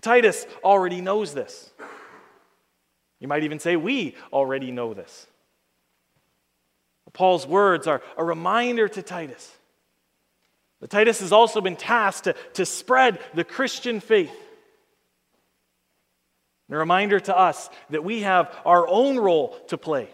Titus 0.00 0.46
already 0.64 1.02
knows 1.02 1.34
this. 1.34 1.70
You 3.20 3.28
might 3.28 3.44
even 3.44 3.58
say, 3.58 3.76
we 3.76 4.14
already 4.32 4.70
know 4.70 4.94
this. 4.94 5.26
Paul's 7.14 7.46
words 7.46 7.86
are 7.86 8.02
a 8.18 8.24
reminder 8.24 8.86
to 8.88 9.02
Titus. 9.02 9.50
But 10.80 10.90
Titus 10.90 11.20
has 11.20 11.32
also 11.32 11.62
been 11.62 11.76
tasked 11.76 12.24
to, 12.24 12.34
to 12.54 12.66
spread 12.66 13.18
the 13.32 13.44
Christian 13.44 14.00
faith. 14.00 14.34
And 16.68 16.76
a 16.76 16.78
reminder 16.78 17.18
to 17.20 17.36
us 17.36 17.70
that 17.90 18.04
we 18.04 18.20
have 18.20 18.54
our 18.66 18.86
own 18.86 19.18
role 19.18 19.56
to 19.68 19.78
play 19.78 20.08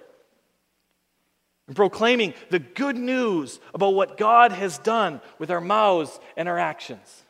in 1.71 1.75
proclaiming 1.75 2.35
the 2.51 2.59
good 2.59 2.97
news 2.97 3.61
about 3.73 3.95
what 3.95 4.19
God 4.19 4.51
has 4.51 4.79
done 4.79 5.21
with 5.39 5.53
our 5.53 5.61
mouths 5.61 6.19
and 6.37 6.49
our 6.49 6.59
actions. 6.59 7.23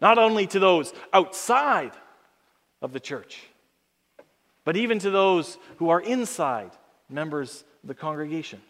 Not 0.00 0.18
only 0.18 0.48
to 0.48 0.58
those 0.58 0.92
outside 1.12 1.92
of 2.82 2.92
the 2.92 2.98
church, 2.98 3.40
but 4.64 4.76
even 4.76 4.98
to 4.98 5.10
those 5.10 5.56
who 5.76 5.90
are 5.90 6.00
inside, 6.00 6.72
members 7.08 7.62
the 7.84 7.94
congregation. 7.94 8.60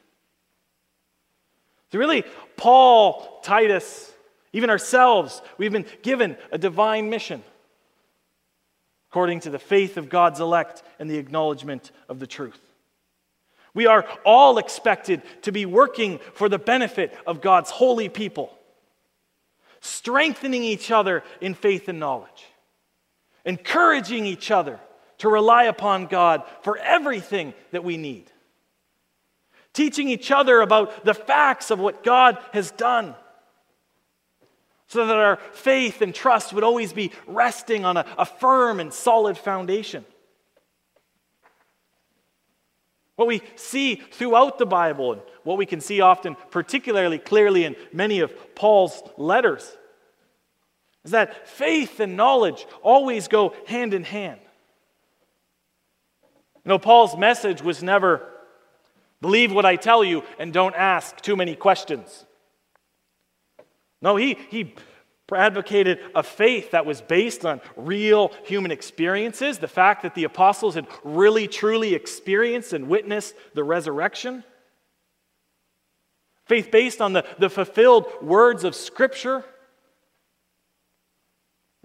So, 1.91 1.99
really, 1.99 2.25
Paul, 2.57 3.41
Titus, 3.43 4.11
even 4.53 4.71
ourselves, 4.71 5.43
we've 5.59 5.73
been 5.73 5.87
given 6.03 6.37
a 6.51 6.59
divine 6.59 7.11
mission 7.11 7.43
according 9.13 9.41
to 9.41 9.51
the 9.51 9.59
faith 9.59 9.99
of 9.99 10.09
God's 10.09 10.41
elect 10.41 10.83
and 10.99 11.11
the 11.11 11.19
acknowledgement 11.19 11.91
of 12.09 12.19
the 12.19 12.27
truth. 12.27 12.59
We 13.75 13.87
are 13.87 14.07
all 14.25 14.57
expected 14.57 15.21
to 15.43 15.53
be 15.53 15.67
working 15.67 16.19
for 16.33 16.49
the 16.49 16.59
benefit 16.59 17.15
of 17.27 17.43
God's 17.43 17.71
holy 17.71 18.09
people, 18.09 18.57
strengthening 19.81 20.65
each 20.65 20.91
other 20.91 21.23
in 21.43 21.53
faith 21.53 21.89
and 21.89 22.01
knowledge, 22.01 22.47
encouraging 23.45 24.25
each 24.25 24.51
other 24.51 24.81
to 25.19 25.29
rely 25.29 25.65
upon 25.65 26.07
God 26.07 26.43
for 26.63 26.79
everything 26.79 27.53
that 27.71 27.85
we 27.85 27.99
need, 27.99 28.32
teaching 29.73 30.09
each 30.09 30.31
other 30.31 30.61
about 30.61 31.05
the 31.05 31.15
facts 31.15 31.71
of 31.71 31.79
what 31.79 32.05
God 32.05 32.39
has 32.53 32.71
done. 32.71 33.15
So 34.89 35.07
that 35.07 35.17
our 35.17 35.37
faith 35.53 36.03
and 36.03 36.15
trust 36.15 36.53
would 36.53 36.65
always 36.65 36.93
be 36.93 37.13
resting 37.27 37.85
on 37.85 37.97
a, 37.97 38.05
a 38.19 38.27
firm 38.27 38.79
and 38.79 38.93
solid 38.93 39.39
foundation. 39.39 40.05
What 43.17 43.29
we 43.29 43.43
see 43.57 43.95
throughout 43.95 44.59
the 44.59 44.67
Bible, 44.67 45.13
and 45.13 45.23
what 45.45 45.57
we 45.57 45.67
can 45.67 45.81
see 45.81 46.01
often, 46.01 46.37
particularly 46.51 47.19
clearly 47.19 47.65
in 47.65 47.77
many 47.93 48.21
of 48.21 48.55
Paul's 48.55 49.03
letters, 49.17 49.77
is 51.05 51.13
that 51.13 51.49
faith 51.49 52.01
and 52.01 52.17
knowledge 52.17 52.67
always 52.83 53.29
go 53.29 53.55
hand 53.67 53.95
in 53.95 54.05
hand. 54.05 54.41
You 56.65 56.69
know, 56.69 56.79
Paul's 56.79 57.17
message 57.17 57.63
was 57.63 57.83
never 57.83 58.32
believe 59.23 59.53
what 59.53 59.65
I 59.65 59.77
tell 59.77 60.05
you 60.05 60.23
and 60.39 60.53
don't 60.53 60.75
ask 60.75 61.19
too 61.23 61.37
many 61.37 61.57
questions. 61.57 62.27
No, 64.03 64.17
he, 64.17 64.37
he 64.51 64.75
advocated 65.33 66.01
a 66.15 66.23
faith 66.23 66.73
that 66.73 66.85
was 66.85 67.01
based 67.01 67.47
on 67.47 67.61
real 67.77 68.33
human 68.45 68.71
experiences, 68.71 69.59
the 69.59 69.69
fact 69.69 70.03
that 70.03 70.15
the 70.15 70.25
apostles 70.25 70.75
had 70.75 70.87
really 71.05 71.49
truly 71.49 71.95
experienced 71.95 72.75
and 72.75 72.89
witnessed 72.89 73.35
the 73.55 73.65
resurrection. 73.65 74.45
Faith 76.45 76.71
based 76.71 77.01
on 77.01 77.13
the, 77.13 77.25
the 77.39 77.49
fulfilled 77.49 78.07
words 78.21 78.65
of 78.65 78.75
Scripture. 78.75 79.45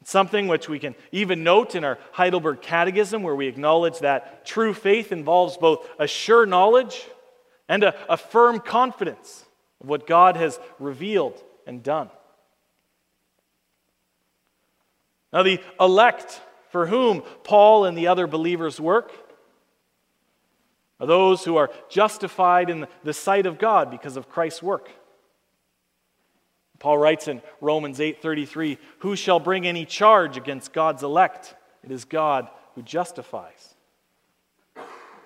Something 0.04 0.48
which 0.48 0.68
we 0.68 0.80
can 0.80 0.96
even 1.12 1.44
note 1.44 1.76
in 1.76 1.84
our 1.84 2.00
Heidelberg 2.14 2.62
Catechism, 2.62 3.24
where 3.24 3.36
we 3.36 3.48
acknowledge 3.48 4.00
that 4.00 4.46
true 4.46 4.74
faith 4.74 5.12
involves 5.12 5.58
both 5.58 5.88
a 6.00 6.08
sure 6.08 6.46
knowledge 6.46 7.06
and 7.68 7.84
a, 7.84 7.96
a 8.12 8.18
firm 8.18 8.60
confidence 8.60 9.46
of 9.82 9.90
what 9.90 10.08
God 10.08 10.36
has 10.36 10.60
revealed 10.80 11.42
and 11.66 11.84
done. 11.84 12.10
Now, 15.34 15.44
the 15.44 15.60
elect 15.80 16.42
for 16.70 16.88
whom 16.88 17.22
Paul 17.44 17.86
and 17.86 17.98
the 17.98 18.08
other 18.08 18.28
believers 18.28 18.80
work 18.80 19.12
are 21.00 21.08
those 21.08 21.44
who 21.44 21.58
are 21.58 21.70
justified 21.90 22.70
in 22.70 22.88
the 23.04 23.14
sight 23.14 23.46
of 23.46 23.60
God 23.60 23.92
because 23.92 24.18
of 24.18 24.30
Christ's 24.30 24.64
work. 24.64 24.90
Paul 26.80 26.98
writes 26.98 27.28
in 27.28 27.42
Romans 27.62 28.00
8:33, 28.00 28.78
"Who 29.00 29.16
shall 29.16 29.40
bring 29.40 29.66
any 29.66 29.86
charge 29.86 30.38
against 30.38 30.74
God's 30.74 31.04
elect? 31.04 31.56
It 31.84 31.92
is 31.92 32.06
God 32.06 32.50
who 32.76 32.82
justifies." 32.84 33.77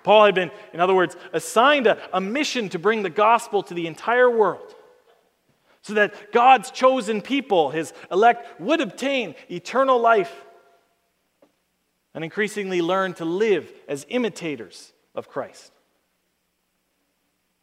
Paul 0.02 0.26
had 0.26 0.34
been, 0.34 0.50
in 0.72 0.80
other 0.80 0.94
words, 0.94 1.16
assigned 1.32 1.86
a, 1.86 1.98
a 2.16 2.20
mission 2.20 2.68
to 2.70 2.78
bring 2.78 3.02
the 3.02 3.10
gospel 3.10 3.62
to 3.64 3.74
the 3.74 3.86
entire 3.86 4.30
world 4.30 4.74
so 5.82 5.94
that 5.94 6.32
God's 6.32 6.70
chosen 6.70 7.22
people, 7.22 7.70
his 7.70 7.92
elect, 8.10 8.60
would 8.60 8.80
obtain 8.80 9.34
eternal 9.50 10.00
life 10.00 10.44
and 12.14 12.22
increasingly 12.24 12.80
learn 12.82 13.14
to 13.14 13.24
live 13.24 13.72
as 13.88 14.06
imitators 14.08 14.92
of 15.14 15.28
Christ. 15.28 15.72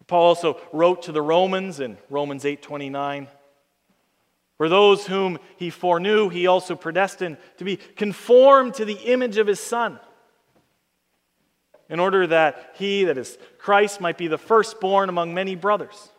Paul 0.07 0.25
also 0.25 0.59
wrote 0.73 1.03
to 1.03 1.11
the 1.11 1.21
Romans 1.21 1.79
in 1.79 1.97
Romans 2.09 2.43
8:29, 2.43 3.27
for 4.57 4.67
those 4.67 5.05
whom 5.05 5.37
he 5.55 5.69
foreknew, 5.69 6.29
he 6.29 6.47
also 6.47 6.75
predestined 6.75 7.37
to 7.57 7.63
be 7.63 7.77
conformed 7.77 8.73
to 8.73 8.85
the 8.85 8.97
image 9.05 9.37
of 9.37 9.47
his 9.47 9.59
son, 9.59 9.99
in 11.89 11.99
order 11.99 12.27
that 12.27 12.75
he, 12.75 13.05
that 13.05 13.17
is 13.17 13.37
Christ, 13.57 13.99
might 13.99 14.17
be 14.17 14.27
the 14.27 14.37
firstborn 14.37 15.09
among 15.09 15.33
many 15.33 15.55
brothers. 15.55 16.09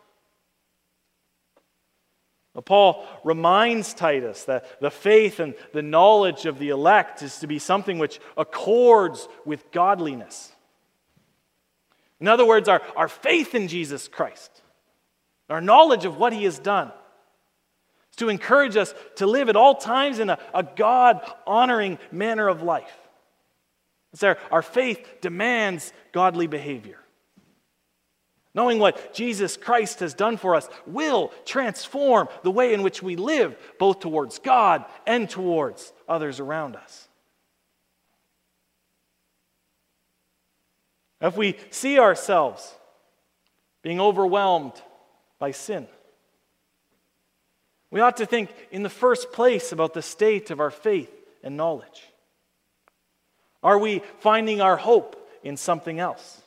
Paul 2.65 3.07
reminds 3.25 3.95
Titus 3.95 4.45
that 4.45 4.81
the 4.81 4.91
faith 4.91 5.41
and 5.41 5.55
the 5.73 5.83
knowledge 5.83 6.47
of 6.47 6.59
the 6.59 6.71
elect 6.71 7.23
is 7.23 7.39
to 7.39 7.47
be 7.47 7.59
something 7.59 7.99
which 7.99 8.21
accords 8.37 9.29
with 9.45 9.71
godliness. 9.71 10.53
In 12.21 12.29
other 12.29 12.45
words, 12.45 12.69
our, 12.69 12.83
our 12.97 13.09
faith 13.09 13.55
in 13.55 13.69
Jesus 13.69 14.09
Christ, 14.09 14.51
our 15.49 15.61
knowledge 15.61 16.05
of 16.05 16.19
what 16.19 16.33
he 16.33 16.45
has 16.45 16.59
done, 16.59 16.93
is 18.11 18.17
to 18.17 18.29
encourage 18.29 18.77
us 18.77 18.95
to 19.17 19.27
live 19.27 19.49
at 19.49 19.57
all 19.57 19.77
times 19.77 20.19
in 20.19 20.29
a, 20.29 20.39
a 20.53 20.63
God 20.63 21.21
honoring 21.47 21.99
manner 22.13 22.49
of 22.49 22.63
life. 22.63 23.00
It's 24.13 24.23
our, 24.23 24.39
our 24.51 24.63
faith 24.63 25.21
demands 25.21 25.93
godly 26.13 26.47
behavior. 26.47 26.99
Knowing 28.53 28.81
what 28.81 29.15
Jesus 29.15 29.57
Christ 29.57 30.01
has 30.01 30.13
done 30.13 30.37
for 30.37 30.57
us 30.57 30.69
will 30.87 31.33
transform 31.45 32.29
the 32.43 32.51
way 32.51 32.75
in 32.75 32.83
which 32.83 33.03
we 33.03 33.15
live, 33.15 33.57
both 33.79 34.01
towards 34.01 34.41
God 34.41 34.85
and 35.07 35.31
towards 35.31 35.93
others 36.09 36.41
around 36.41 36.75
us. 36.75 37.09
If 41.21 41.37
we 41.37 41.57
see 41.71 41.99
ourselves 41.99 42.75
being 43.83 44.01
overwhelmed 44.01 44.73
by 45.39 45.53
sin, 45.53 45.87
we 47.91 48.01
ought 48.01 48.17
to 48.17 48.27
think 48.27 48.51
in 48.73 48.83
the 48.83 48.89
first 48.89 49.31
place 49.33 49.71
about 49.71 49.95
the 49.95 50.03
state 50.03 50.51
of 50.51 50.61
our 50.61 50.71
faith 50.71 51.13
and 51.45 51.57
knowledge. 51.57 52.10
Are 53.63 53.79
we 53.79 54.03
finding 54.19 54.61
our 54.61 54.77
hope 54.77 55.17
in 55.43 55.57
something 55.57 56.01
else? 56.01 56.41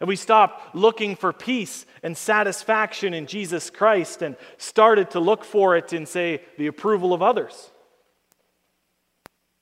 Have 0.00 0.08
we 0.08 0.16
stopped 0.16 0.74
looking 0.74 1.16
for 1.16 1.32
peace 1.32 1.86
and 2.02 2.16
satisfaction 2.16 3.14
in 3.14 3.26
Jesus 3.26 3.70
Christ 3.70 4.22
and 4.22 4.36
started 4.58 5.12
to 5.12 5.20
look 5.20 5.44
for 5.44 5.76
it 5.76 5.92
in, 5.92 6.04
say, 6.04 6.42
the 6.58 6.66
approval 6.66 7.14
of 7.14 7.22
others? 7.22 7.70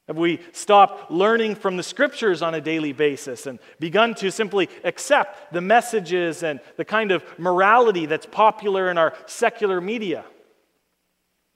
Have 0.09 0.17
we 0.17 0.41
stopped 0.51 1.13
learning 1.13 1.55
from 1.55 1.77
the 1.77 1.83
scriptures 1.83 2.43
on 2.43 2.55
a 2.55 2.61
daily 2.61 2.93
basis 2.93 3.47
and 3.47 3.61
begun 3.79 4.15
to 4.17 4.33
simply 4.33 4.69
accept 4.83 5.53
the 5.53 5.61
messages 5.61 6.43
and 6.43 6.61
the 6.77 6.85
kind 6.85 7.13
of 7.13 7.25
morality 7.39 8.07
that's 8.07 8.27
popular 8.27 8.91
in 8.91 8.99
our 8.99 9.15
secular 9.27 9.81
media, 9.81 10.25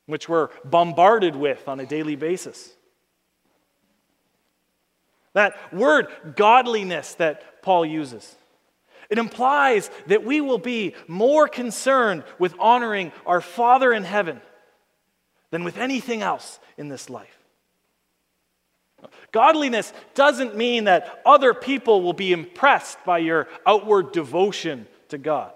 which 0.06 0.28
we're 0.28 0.50
bombarded 0.64 1.34
with 1.34 1.66
on 1.66 1.80
a 1.80 1.86
daily 1.86 2.14
basis? 2.14 2.75
That 5.36 5.70
word 5.70 6.06
godliness 6.34 7.12
that 7.16 7.60
Paul 7.60 7.84
uses. 7.84 8.36
It 9.10 9.18
implies 9.18 9.90
that 10.06 10.24
we 10.24 10.40
will 10.40 10.56
be 10.56 10.94
more 11.08 11.46
concerned 11.46 12.24
with 12.38 12.54
honoring 12.58 13.12
our 13.26 13.42
Father 13.42 13.92
in 13.92 14.02
heaven 14.02 14.40
than 15.50 15.62
with 15.62 15.76
anything 15.76 16.22
else 16.22 16.58
in 16.78 16.88
this 16.88 17.10
life. 17.10 17.38
Godliness 19.30 19.92
doesn't 20.14 20.56
mean 20.56 20.84
that 20.84 21.20
other 21.26 21.52
people 21.52 22.00
will 22.00 22.14
be 22.14 22.32
impressed 22.32 22.96
by 23.04 23.18
your 23.18 23.46
outward 23.66 24.12
devotion 24.12 24.86
to 25.10 25.18
God. 25.18 25.52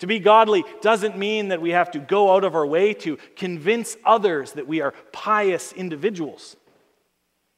To 0.00 0.08
be 0.08 0.18
godly 0.18 0.64
doesn't 0.80 1.16
mean 1.16 1.50
that 1.50 1.62
we 1.62 1.70
have 1.70 1.92
to 1.92 2.00
go 2.00 2.34
out 2.34 2.42
of 2.42 2.56
our 2.56 2.66
way 2.66 2.94
to 2.94 3.16
convince 3.36 3.96
others 4.04 4.54
that 4.54 4.66
we 4.66 4.80
are 4.80 4.92
pious 5.12 5.72
individuals. 5.72 6.56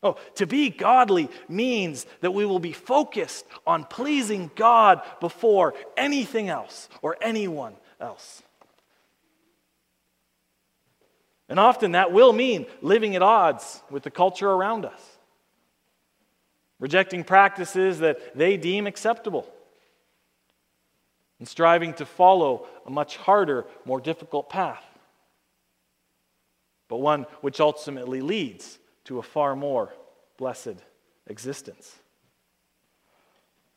Oh, 0.05 0.19
to 0.35 0.47
be 0.47 0.69
godly 0.69 1.31
means 1.49 2.05
that 2.21 2.35
we 2.35 2.45
will 2.45 2.59
be 2.59 2.73
focused 2.73 3.47
on 3.67 3.85
pleasing 3.85 4.51
God 4.55 5.01
before 5.19 5.73
anything 5.97 6.51
else 6.51 6.91
or 7.01 7.17
anyone 7.23 7.75
else. 7.99 8.43
And 11.49 11.59
often 11.59 11.93
that 11.93 12.13
will 12.13 12.35
mean 12.35 12.67
living 12.83 13.17
at 13.17 13.23
odds 13.23 13.83
with 13.91 14.03
the 14.03 14.11
culture 14.11 14.51
around 14.51 14.85
us, 14.85 15.01
rejecting 16.79 17.25
practices 17.25 18.01
that 18.01 18.37
they 18.37 18.59
deem 18.59 18.87
acceptable, 18.87 19.51
and 21.39 21.49
striving 21.49 21.95
to 21.95 22.05
follow 22.05 22.67
a 22.87 22.91
much 22.91 23.17
harder, 23.17 23.65
more 23.87 24.01
difficult 24.01 24.51
path, 24.51 24.85
but 26.89 26.99
one 26.99 27.25
which 27.41 27.59
ultimately 27.59 28.21
leads 28.21 28.79
to 29.05 29.19
a 29.19 29.23
far 29.23 29.55
more 29.55 29.93
blessed 30.37 30.77
existence. 31.27 31.95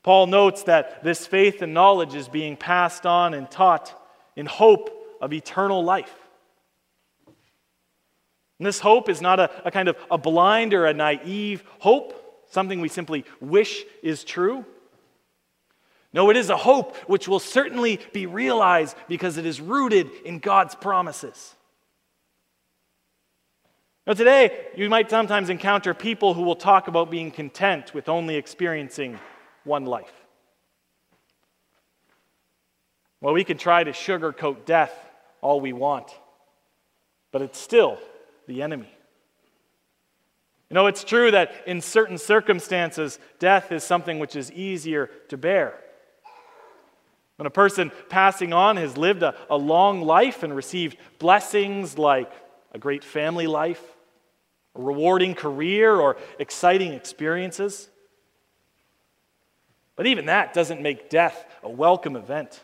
Paul 0.02 0.26
notes 0.26 0.62
that 0.64 1.02
this 1.04 1.26
faith 1.26 1.60
and 1.62 1.74
knowledge 1.74 2.14
is 2.14 2.28
being 2.28 2.56
passed 2.56 3.04
on 3.04 3.34
and 3.34 3.50
taught 3.50 3.94
in 4.36 4.46
hope 4.46 4.90
of 5.20 5.32
eternal 5.32 5.84
life. 5.84 6.14
And 8.58 8.66
this 8.66 8.80
hope 8.80 9.08
is 9.08 9.20
not 9.20 9.38
a, 9.38 9.50
a 9.66 9.70
kind 9.70 9.88
of 9.88 9.96
a 10.10 10.18
blind 10.18 10.74
or 10.74 10.86
a 10.86 10.94
naive 10.94 11.62
hope, 11.78 12.44
something 12.50 12.80
we 12.80 12.88
simply 12.88 13.24
wish 13.40 13.84
is 14.02 14.24
true. 14.24 14.64
No, 16.12 16.30
it 16.30 16.36
is 16.36 16.48
a 16.48 16.56
hope 16.56 16.96
which 17.06 17.28
will 17.28 17.38
certainly 17.38 18.00
be 18.12 18.26
realized 18.26 18.96
because 19.08 19.36
it 19.36 19.44
is 19.44 19.60
rooted 19.60 20.10
in 20.24 20.38
God's 20.38 20.74
promises. 20.74 21.54
Now, 24.08 24.14
today, 24.14 24.68
you 24.74 24.88
might 24.88 25.10
sometimes 25.10 25.50
encounter 25.50 25.92
people 25.92 26.32
who 26.32 26.40
will 26.40 26.56
talk 26.56 26.88
about 26.88 27.10
being 27.10 27.30
content 27.30 27.92
with 27.92 28.08
only 28.08 28.36
experiencing 28.36 29.20
one 29.64 29.84
life. 29.84 30.10
Well, 33.20 33.34
we 33.34 33.44
can 33.44 33.58
try 33.58 33.84
to 33.84 33.90
sugarcoat 33.90 34.64
death 34.64 34.94
all 35.42 35.60
we 35.60 35.74
want, 35.74 36.10
but 37.32 37.42
it's 37.42 37.58
still 37.58 37.98
the 38.46 38.62
enemy. 38.62 38.88
You 40.70 40.74
know, 40.74 40.86
it's 40.86 41.04
true 41.04 41.30
that 41.30 41.52
in 41.66 41.82
certain 41.82 42.16
circumstances, 42.16 43.18
death 43.38 43.72
is 43.72 43.84
something 43.84 44.18
which 44.20 44.36
is 44.36 44.50
easier 44.52 45.10
to 45.28 45.36
bear. 45.36 45.74
When 47.36 47.46
a 47.46 47.50
person 47.50 47.92
passing 48.08 48.54
on 48.54 48.78
has 48.78 48.96
lived 48.96 49.22
a, 49.22 49.34
a 49.50 49.58
long 49.58 50.00
life 50.00 50.42
and 50.42 50.56
received 50.56 50.96
blessings 51.18 51.98
like 51.98 52.32
a 52.72 52.78
great 52.78 53.04
family 53.04 53.46
life, 53.46 53.82
a 54.78 54.80
rewarding 54.80 55.34
career, 55.34 55.96
or 55.96 56.16
exciting 56.38 56.92
experiences. 56.92 57.88
But 59.96 60.06
even 60.06 60.26
that 60.26 60.54
doesn't 60.54 60.80
make 60.80 61.10
death 61.10 61.44
a 61.62 61.68
welcome 61.68 62.14
event. 62.14 62.60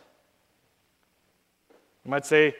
You 2.04 2.12
might 2.12 2.24
say 2.24 2.54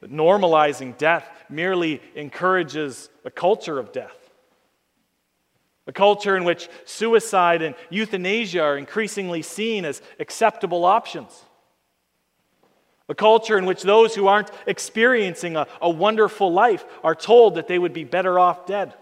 that 0.00 0.12
normalizing 0.12 0.96
death 0.96 1.28
merely 1.48 2.00
encourages 2.14 3.08
a 3.24 3.30
culture 3.30 3.78
of 3.78 3.92
death. 3.92 4.16
A 5.86 5.92
culture 5.92 6.36
in 6.36 6.44
which 6.44 6.68
suicide 6.84 7.62
and 7.62 7.74
euthanasia 7.88 8.62
are 8.62 8.78
increasingly 8.78 9.42
seen 9.42 9.84
as 9.84 10.00
acceptable 10.20 10.84
options. 10.84 11.44
A 13.08 13.14
culture 13.14 13.58
in 13.58 13.66
which 13.66 13.82
those 13.82 14.14
who 14.14 14.28
aren't 14.28 14.52
experiencing 14.68 15.56
a, 15.56 15.66
a 15.82 15.90
wonderful 15.90 16.52
life 16.52 16.84
are 17.02 17.16
told 17.16 17.56
that 17.56 17.66
they 17.66 17.78
would 17.78 17.92
be 17.92 18.04
better 18.04 18.38
off 18.38 18.66
dead. 18.66 18.94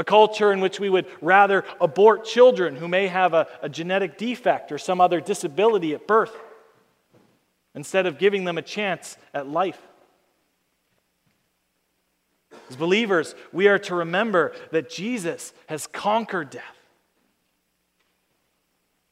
A 0.00 0.04
culture 0.04 0.50
in 0.50 0.60
which 0.60 0.80
we 0.80 0.88
would 0.88 1.04
rather 1.20 1.62
abort 1.78 2.24
children 2.24 2.74
who 2.74 2.88
may 2.88 3.06
have 3.08 3.34
a, 3.34 3.46
a 3.60 3.68
genetic 3.68 4.16
defect 4.16 4.72
or 4.72 4.78
some 4.78 4.98
other 4.98 5.20
disability 5.20 5.92
at 5.92 6.06
birth 6.06 6.34
instead 7.74 8.06
of 8.06 8.16
giving 8.16 8.44
them 8.44 8.56
a 8.56 8.62
chance 8.62 9.18
at 9.34 9.46
life. 9.46 9.78
As 12.70 12.76
believers, 12.76 13.34
we 13.52 13.68
are 13.68 13.78
to 13.80 13.96
remember 13.96 14.54
that 14.70 14.88
Jesus 14.88 15.52
has 15.66 15.86
conquered 15.86 16.48
death. 16.48 16.64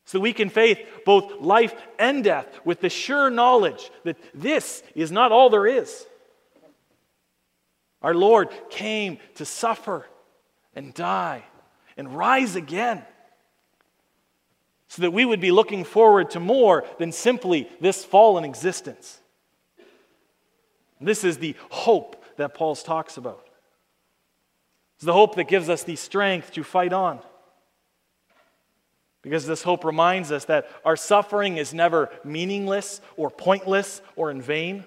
So 0.06 0.18
we 0.18 0.32
can 0.32 0.48
face 0.48 0.78
both 1.04 1.38
life 1.38 1.74
and 1.98 2.24
death 2.24 2.46
with 2.64 2.80
the 2.80 2.88
sure 2.88 3.28
knowledge 3.28 3.90
that 4.04 4.16
this 4.32 4.82
is 4.94 5.12
not 5.12 5.32
all 5.32 5.50
there 5.50 5.66
is. 5.66 6.06
Our 8.00 8.14
Lord 8.14 8.48
came 8.70 9.18
to 9.34 9.44
suffer 9.44 10.06
and 10.74 10.94
die 10.94 11.44
and 11.96 12.16
rise 12.16 12.56
again. 12.56 13.02
So 14.88 15.02
that 15.02 15.10
we 15.10 15.24
would 15.24 15.40
be 15.40 15.50
looking 15.50 15.84
forward 15.84 16.30
to 16.30 16.40
more 16.40 16.84
than 16.98 17.12
simply 17.12 17.68
this 17.80 18.04
fallen 18.04 18.44
existence. 18.44 19.20
This 21.00 21.24
is 21.24 21.38
the 21.38 21.54
hope 21.70 22.24
that 22.36 22.54
Paul 22.54 22.74
talks 22.74 23.16
about. 23.16 23.46
It's 24.96 25.04
the 25.04 25.12
hope 25.12 25.36
that 25.36 25.44
gives 25.44 25.68
us 25.68 25.84
the 25.84 25.96
strength 25.96 26.52
to 26.52 26.64
fight 26.64 26.92
on. 26.92 27.20
Because 29.22 29.46
this 29.46 29.62
hope 29.62 29.84
reminds 29.84 30.32
us 30.32 30.46
that 30.46 30.68
our 30.84 30.96
suffering 30.96 31.56
is 31.56 31.74
never 31.74 32.08
meaningless 32.24 33.00
or 33.16 33.30
pointless 33.30 34.00
or 34.16 34.30
in 34.30 34.40
vain. 34.40 34.84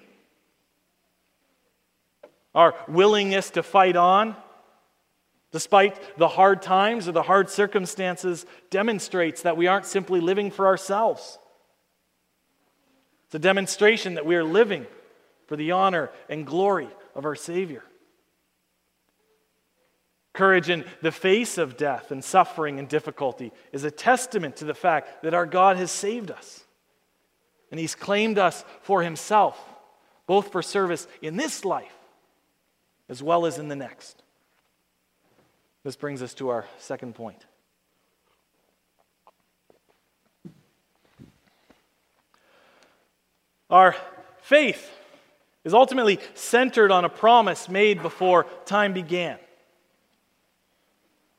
Our 2.54 2.74
willingness 2.88 3.50
to 3.50 3.62
fight 3.62 3.96
on, 3.96 4.36
despite 5.52 6.18
the 6.18 6.28
hard 6.28 6.62
times 6.62 7.06
or 7.06 7.12
the 7.12 7.22
hard 7.22 7.48
circumstances, 7.48 8.44
demonstrates 8.70 9.42
that 9.42 9.56
we 9.56 9.66
aren't 9.66 9.86
simply 9.86 10.20
living 10.20 10.50
for 10.50 10.66
ourselves. 10.66 11.38
It's 13.26 13.36
a 13.36 13.38
demonstration 13.38 14.14
that 14.14 14.26
we 14.26 14.34
are 14.34 14.44
living 14.44 14.86
for 15.46 15.56
the 15.56 15.72
honor 15.72 16.10
and 16.28 16.46
glory 16.46 16.88
of 17.14 17.24
our 17.24 17.34
Savior. 17.34 17.84
Courage 20.32 20.70
in 20.70 20.84
the 21.02 21.12
face 21.12 21.58
of 21.58 21.76
death 21.76 22.10
and 22.10 22.24
suffering 22.24 22.78
and 22.78 22.88
difficulty 22.88 23.52
is 23.70 23.84
a 23.84 23.90
testament 23.90 24.56
to 24.56 24.64
the 24.64 24.74
fact 24.74 25.22
that 25.22 25.34
our 25.34 25.46
God 25.46 25.76
has 25.76 25.90
saved 25.90 26.30
us. 26.30 26.64
And 27.70 27.78
He's 27.78 27.94
claimed 27.94 28.38
us 28.38 28.64
for 28.80 29.02
Himself, 29.02 29.62
both 30.26 30.50
for 30.50 30.62
service 30.62 31.06
in 31.20 31.36
this 31.36 31.64
life 31.64 31.92
as 33.08 33.22
well 33.22 33.44
as 33.44 33.58
in 33.58 33.68
the 33.68 33.76
next. 33.76 34.21
This 35.84 35.96
brings 35.96 36.22
us 36.22 36.34
to 36.34 36.50
our 36.50 36.64
second 36.78 37.14
point. 37.14 37.44
Our 43.68 43.96
faith 44.42 44.90
is 45.64 45.74
ultimately 45.74 46.20
centered 46.34 46.90
on 46.90 47.04
a 47.04 47.08
promise 47.08 47.68
made 47.68 48.02
before 48.02 48.46
time 48.66 48.92
began. 48.92 49.38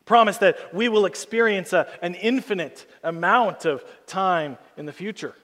Promise 0.06 0.40
that 0.40 0.74
we 0.74 0.90
will 0.90 1.06
experience 1.06 1.72
a, 1.72 1.88
an 2.02 2.16
infinite 2.16 2.86
amount 3.04 3.66
of 3.66 3.84
time 4.08 4.58
in 4.76 4.86
the 4.86 4.92
future. 4.92 5.36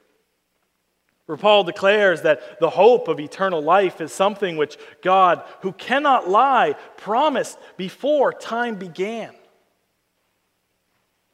Where 1.29 1.37
Paul 1.37 1.63
declares 1.63 2.23
that 2.23 2.59
the 2.59 2.71
hope 2.71 3.07
of 3.07 3.19
eternal 3.19 3.61
life 3.61 4.01
is 4.01 4.11
something 4.11 4.57
which 4.57 4.79
God, 5.03 5.43
who 5.61 5.73
cannot 5.73 6.27
lie, 6.27 6.73
promised 6.97 7.59
before 7.77 8.33
time 8.33 8.77
began. 8.77 9.35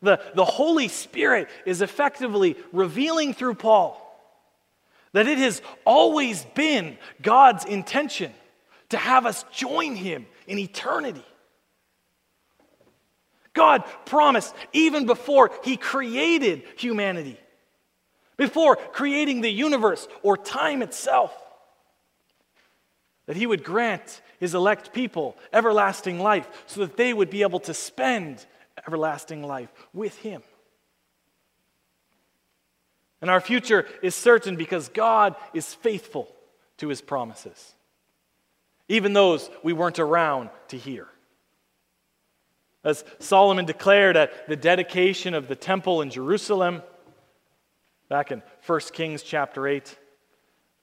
The, 0.02 0.20
the 0.34 0.44
Holy 0.44 0.90
Spirit 0.90 1.48
is 1.66 1.82
effectively 1.82 2.58
revealing 2.74 3.34
through 3.34 3.56
Paul 3.56 4.02
that 5.14 5.30
it 5.30 5.38
has 5.38 5.62
always 5.86 6.44
been 6.44 6.98
God's 7.22 7.64
intention 7.64 8.34
to 8.90 8.98
have 8.98 9.26
us 9.26 9.46
join 9.54 9.96
Him 9.96 10.26
in 10.46 10.60
eternity. 10.60 11.24
God 13.54 13.86
promised 14.06 14.54
even 14.74 15.06
before 15.06 15.52
He 15.64 15.78
created 15.78 16.64
humanity, 16.76 17.40
before 18.38 18.76
creating 18.76 19.42
the 19.42 19.52
universe 19.52 20.08
or 20.24 20.38
time 20.38 20.82
itself, 20.82 21.34
that 23.26 23.36
He 23.36 23.48
would 23.48 23.64
grant 23.64 24.22
His 24.40 24.54
elect 24.54 24.94
people 24.94 25.38
everlasting 25.52 26.20
life 26.20 26.48
so 26.68 26.82
that 26.82 26.98
they 26.98 27.14
would 27.14 27.30
be 27.30 27.42
able 27.42 27.60
to 27.62 27.74
spend 27.74 28.46
everlasting 28.86 29.44
life 29.44 29.70
with 29.94 30.18
Him. 30.18 30.44
And 33.22 33.32
our 33.32 33.42
future 33.42 33.88
is 34.04 34.14
certain 34.14 34.56
because 34.56 34.90
God 34.90 35.36
is 35.54 35.74
faithful 35.74 36.28
to 36.78 36.90
His 36.90 37.02
promises, 37.02 37.74
even 38.88 39.14
those 39.14 39.50
we 39.64 39.74
weren't 39.74 40.00
around 40.00 40.50
to 40.68 40.78
hear. 40.78 41.08
As 42.84 43.04
Solomon 43.18 43.66
declared 43.66 44.16
at 44.16 44.48
the 44.48 44.56
dedication 44.56 45.34
of 45.34 45.48
the 45.48 45.56
temple 45.56 46.04
in 46.04 46.12
Jerusalem, 46.12 46.84
back 48.10 48.32
in 48.32 48.42
1 48.66 48.80
Kings 48.94 49.24
chapter 49.24 49.68
8 49.68 49.98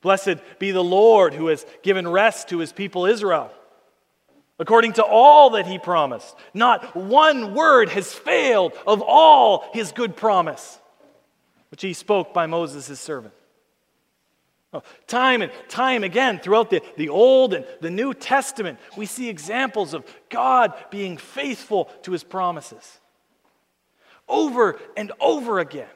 Blessed 0.02 0.38
be 0.58 0.72
the 0.72 0.84
Lord 0.84 1.32
who 1.32 1.46
has 1.46 1.64
given 1.82 2.06
rest 2.08 2.48
to 2.48 2.58
his 2.58 2.72
people 2.72 3.06
Israel, 3.06 3.50
according 4.58 4.94
to 4.94 5.04
all 5.04 5.50
that 5.50 5.66
he 5.66 5.78
promised. 5.78 6.34
Not 6.52 6.96
one 6.96 7.54
word 7.54 7.88
has 7.88 8.12
failed 8.12 8.72
of 8.84 9.00
all 9.00 9.70
his 9.72 9.92
good 9.92 10.16
promise, 10.16 10.80
which 11.70 11.82
he 11.82 11.92
spoke 11.92 12.34
by 12.34 12.46
Moses 12.46 12.88
his 12.88 12.98
servant. 12.98 13.32
Oh, 14.74 14.82
time 15.06 15.42
and 15.42 15.52
time 15.68 16.02
again 16.02 16.40
throughout 16.40 16.70
the, 16.70 16.82
the 16.96 17.10
Old 17.10 17.54
and 17.54 17.64
the 17.80 17.90
New 17.90 18.12
Testament, 18.14 18.78
we 18.96 19.06
see 19.06 19.28
examples 19.28 19.94
of 19.94 20.04
God 20.30 20.72
being 20.90 21.16
faithful 21.16 21.84
to 22.02 22.12
his 22.12 22.24
promises. 22.24 23.00
Over 24.26 24.80
and 24.96 25.12
over 25.20 25.58
again, 25.58 25.90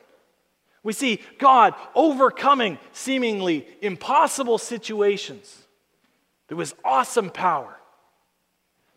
we 0.86 0.92
see 0.92 1.20
God 1.38 1.74
overcoming 1.96 2.78
seemingly 2.92 3.66
impossible 3.82 4.56
situations 4.56 5.66
through 6.46 6.58
his 6.58 6.76
awesome 6.84 7.28
power 7.28 7.76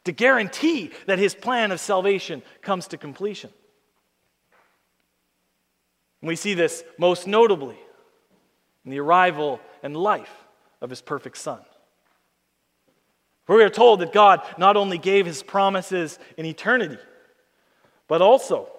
to 0.04 0.12
guarantee 0.12 0.91
that 1.08 1.17
his 1.17 1.34
plan 1.34 1.71
of 1.71 1.80
salvation 1.80 2.43
comes 2.62 2.89
to 2.89 2.97
completion. 2.97 3.49
we 6.21 6.36
see 6.36 6.54
this 6.54 6.84
most 6.99 7.25
notably 7.25 7.80
in 8.86 8.91
the 8.91 8.99
arrival 8.99 9.60
and 9.82 9.97
life 9.97 10.45
of 10.82 10.91
his 10.91 11.02
perfect 11.02 11.39
Son. 11.39 11.60
For 13.45 13.56
we 13.56 13.63
are 13.63 13.69
told 13.69 14.02
that 14.02 14.13
God 14.13 14.43
not 14.60 14.78
only 14.78 14.99
gave 14.99 15.25
his 15.25 15.41
promises 15.41 16.19
in 16.38 16.45
eternity, 16.45 16.99
but 18.08 18.21
also 18.21 18.69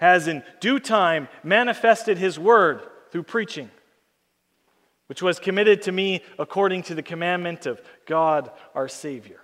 has 0.00 0.26
in 0.26 0.42
due 0.60 0.80
time 0.80 1.28
manifested 1.44 2.16
his 2.18 2.38
word 2.38 2.80
through 3.12 3.22
preaching, 3.22 3.70
which 5.06 5.22
was 5.22 5.38
committed 5.38 5.82
to 5.82 5.92
me 5.92 6.22
according 6.38 6.82
to 6.82 6.94
the 6.94 7.02
commandment 7.02 7.66
of 7.66 7.80
God 8.06 8.50
our 8.74 8.88
Savior. 8.88 9.40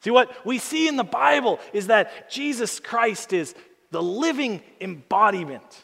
See, 0.00 0.10
what 0.10 0.44
we 0.46 0.58
see 0.58 0.88
in 0.88 0.96
the 0.96 1.04
Bible 1.04 1.60
is 1.74 1.88
that 1.88 2.30
Jesus 2.30 2.80
Christ 2.80 3.32
is 3.32 3.54
the 3.90 4.02
living 4.02 4.62
embodiment 4.80 5.82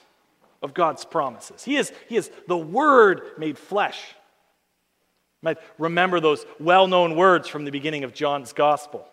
of 0.63 0.73
God's 0.73 1.05
promises. 1.05 1.63
He 1.63 1.77
is, 1.77 1.93
he 2.09 2.17
is 2.17 2.31
the 2.49 2.57
Word 2.57 3.23
made 3.37 3.59
flesh. 3.59 4.01
You 5.43 5.47
might 5.47 5.59
remember 5.79 6.21
those 6.21 6.47
well 6.59 6.89
known 6.89 7.17
words 7.17 7.49
from 7.49 7.67
the 7.67 7.71
beginning 7.71 8.03
of 8.03 8.15
John's 8.15 8.55
Gospel. 8.55 9.07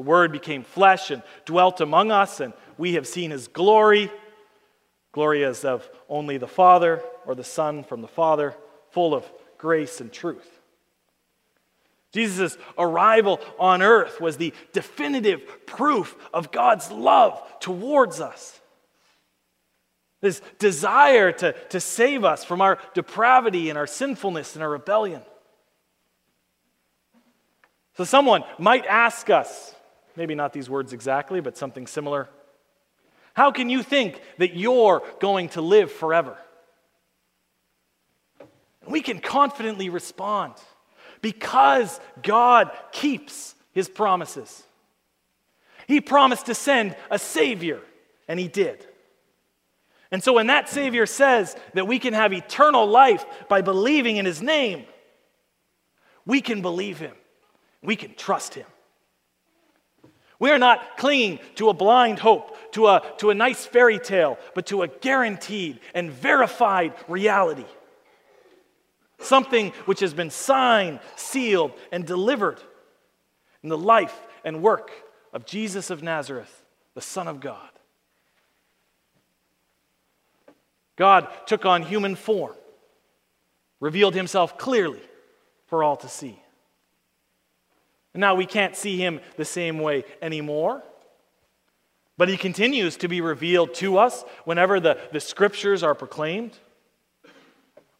The 0.00 0.06
Word 0.06 0.32
became 0.32 0.62
flesh 0.62 1.10
and 1.10 1.22
dwelt 1.44 1.82
among 1.82 2.10
us, 2.10 2.40
and 2.40 2.54
we 2.78 2.94
have 2.94 3.06
seen 3.06 3.32
His 3.32 3.48
glory. 3.48 4.10
Glory 5.12 5.44
as 5.44 5.62
of 5.62 5.86
only 6.08 6.38
the 6.38 6.48
Father 6.48 7.02
or 7.26 7.34
the 7.34 7.44
Son 7.44 7.84
from 7.84 8.00
the 8.00 8.08
Father, 8.08 8.56
full 8.92 9.14
of 9.14 9.30
grace 9.58 10.00
and 10.00 10.10
truth. 10.10 10.48
Jesus' 12.14 12.56
arrival 12.78 13.40
on 13.58 13.82
earth 13.82 14.22
was 14.22 14.38
the 14.38 14.54
definitive 14.72 15.66
proof 15.66 16.16
of 16.32 16.50
God's 16.50 16.90
love 16.90 17.38
towards 17.60 18.22
us 18.22 18.58
this 20.22 20.40
desire 20.58 21.30
to, 21.30 21.52
to 21.68 21.78
save 21.78 22.24
us 22.24 22.42
from 22.42 22.62
our 22.62 22.78
depravity 22.94 23.68
and 23.68 23.76
our 23.76 23.86
sinfulness 23.86 24.54
and 24.54 24.62
our 24.62 24.70
rebellion. 24.70 25.20
So, 27.98 28.04
someone 28.04 28.44
might 28.58 28.86
ask 28.86 29.28
us, 29.28 29.74
maybe 30.16 30.34
not 30.34 30.52
these 30.52 30.68
words 30.68 30.92
exactly, 30.92 31.40
but 31.40 31.56
something 31.56 31.86
similar 31.86 32.28
How 33.34 33.52
can 33.52 33.70
you 33.70 33.82
think 33.82 34.20
that 34.38 34.54
you're 34.54 35.02
going 35.20 35.50
to 35.50 35.60
live 35.60 35.90
forever? 35.92 36.36
We 38.86 39.02
can 39.02 39.20
confidently 39.20 39.88
respond 39.88 40.54
because 41.22 42.00
God 42.22 42.70
keeps 42.92 43.54
his 43.72 43.88
promises. 43.88 44.62
He 45.86 46.00
promised 46.00 46.46
to 46.46 46.54
send 46.54 46.96
a 47.10 47.18
Savior, 47.18 47.80
and 48.26 48.38
he 48.38 48.48
did. 48.48 48.86
And 50.10 50.22
so 50.22 50.32
when 50.32 50.48
that 50.48 50.68
Savior 50.68 51.06
says 51.06 51.56
that 51.74 51.86
we 51.86 51.98
can 51.98 52.14
have 52.14 52.32
eternal 52.32 52.86
life 52.86 53.24
by 53.48 53.62
believing 53.62 54.16
in 54.16 54.26
His 54.26 54.42
name, 54.42 54.84
we 56.26 56.40
can 56.40 56.62
believe 56.62 56.98
Him. 56.98 57.14
We 57.82 57.96
can 57.96 58.14
trust 58.14 58.54
Him. 58.54 58.66
We 60.40 60.50
are 60.50 60.58
not 60.58 60.96
clinging 60.96 61.38
to 61.56 61.68
a 61.68 61.74
blind 61.74 62.18
hope, 62.18 62.72
to 62.72 62.86
a, 62.86 63.02
to 63.18 63.28
a 63.28 63.34
nice 63.34 63.66
fairy 63.66 63.98
tale, 63.98 64.38
but 64.54 64.66
to 64.66 64.82
a 64.82 64.88
guaranteed 64.88 65.78
and 65.94 66.10
verified 66.10 66.94
reality. 67.06 67.66
Something 69.18 69.72
which 69.84 70.00
has 70.00 70.14
been 70.14 70.30
signed, 70.30 71.00
sealed, 71.14 71.72
and 71.92 72.06
delivered 72.06 72.58
in 73.62 73.68
the 73.68 73.76
life 73.76 74.18
and 74.42 74.62
work 74.62 74.90
of 75.34 75.44
Jesus 75.44 75.90
of 75.90 76.02
Nazareth, 76.02 76.64
the 76.94 77.02
Son 77.02 77.28
of 77.28 77.40
God. 77.40 77.68
God 80.96 81.28
took 81.44 81.66
on 81.66 81.82
human 81.82 82.14
form, 82.14 82.54
revealed 83.78 84.14
himself 84.14 84.56
clearly 84.56 85.00
for 85.66 85.84
all 85.84 85.96
to 85.96 86.08
see. 86.08 86.42
Now 88.14 88.34
we 88.34 88.46
can't 88.46 88.76
see 88.76 88.96
him 88.96 89.20
the 89.36 89.44
same 89.44 89.78
way 89.78 90.04
anymore. 90.20 90.82
But 92.18 92.28
he 92.28 92.36
continues 92.36 92.96
to 92.98 93.08
be 93.08 93.20
revealed 93.20 93.72
to 93.74 93.98
us 93.98 94.24
whenever 94.44 94.78
the, 94.78 94.98
the 95.12 95.20
scriptures 95.20 95.82
are 95.82 95.94
proclaimed. 95.94 96.52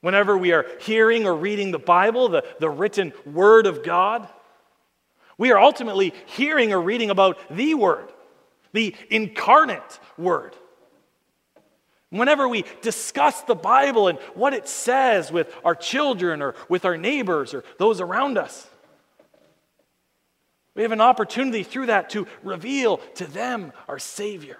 Whenever 0.03 0.37
we 0.37 0.53
are 0.53 0.67
hearing 0.81 1.27
or 1.27 1.35
reading 1.35 1.71
the 1.71 1.79
Bible, 1.79 2.29
the, 2.29 2.45
the 2.59 2.69
written 2.69 3.13
word 3.25 3.67
of 3.67 3.83
God, 3.83 4.29
we 5.39 5.53
are 5.53 5.59
ultimately 5.59 6.13
hearing 6.27 6.73
or 6.73 6.81
reading 6.81 7.09
about 7.09 7.39
the 7.51 7.75
word, 7.75 8.13
the 8.73 8.95
incarnate 9.09 9.99
word. 10.19 10.55
Whenever 12.11 12.47
we 12.49 12.65
discuss 12.83 13.41
the 13.43 13.55
Bible 13.55 14.09
and 14.09 14.19
what 14.35 14.53
it 14.53 14.69
says 14.69 15.31
with 15.33 15.55
our 15.65 15.75
children 15.75 16.43
or 16.43 16.57
with 16.69 16.85
our 16.85 16.99
neighbors 16.99 17.55
or 17.55 17.65
those 17.79 18.01
around 18.01 18.37
us, 18.37 18.69
we 20.75 20.83
have 20.83 20.93
an 20.93 21.01
opportunity 21.01 21.63
through 21.63 21.87
that 21.87 22.11
to 22.11 22.27
reveal 22.43 22.99
to 23.17 23.27
them 23.27 23.73
our 23.89 23.99
Savior, 23.99 24.59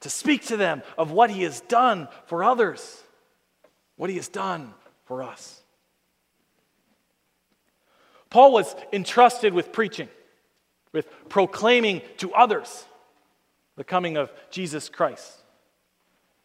to 0.00 0.10
speak 0.10 0.46
to 0.46 0.56
them 0.56 0.82
of 0.98 1.10
what 1.10 1.30
He 1.30 1.42
has 1.42 1.60
done 1.62 2.08
for 2.26 2.42
others, 2.42 3.02
what 3.96 4.10
He 4.10 4.16
has 4.16 4.28
done 4.28 4.74
for 5.04 5.22
us. 5.22 5.60
Paul 8.30 8.52
was 8.52 8.74
entrusted 8.92 9.52
with 9.52 9.72
preaching, 9.72 10.08
with 10.92 11.06
proclaiming 11.28 12.02
to 12.18 12.32
others 12.32 12.86
the 13.76 13.84
coming 13.84 14.16
of 14.16 14.32
Jesus 14.50 14.88
Christ. 14.88 15.38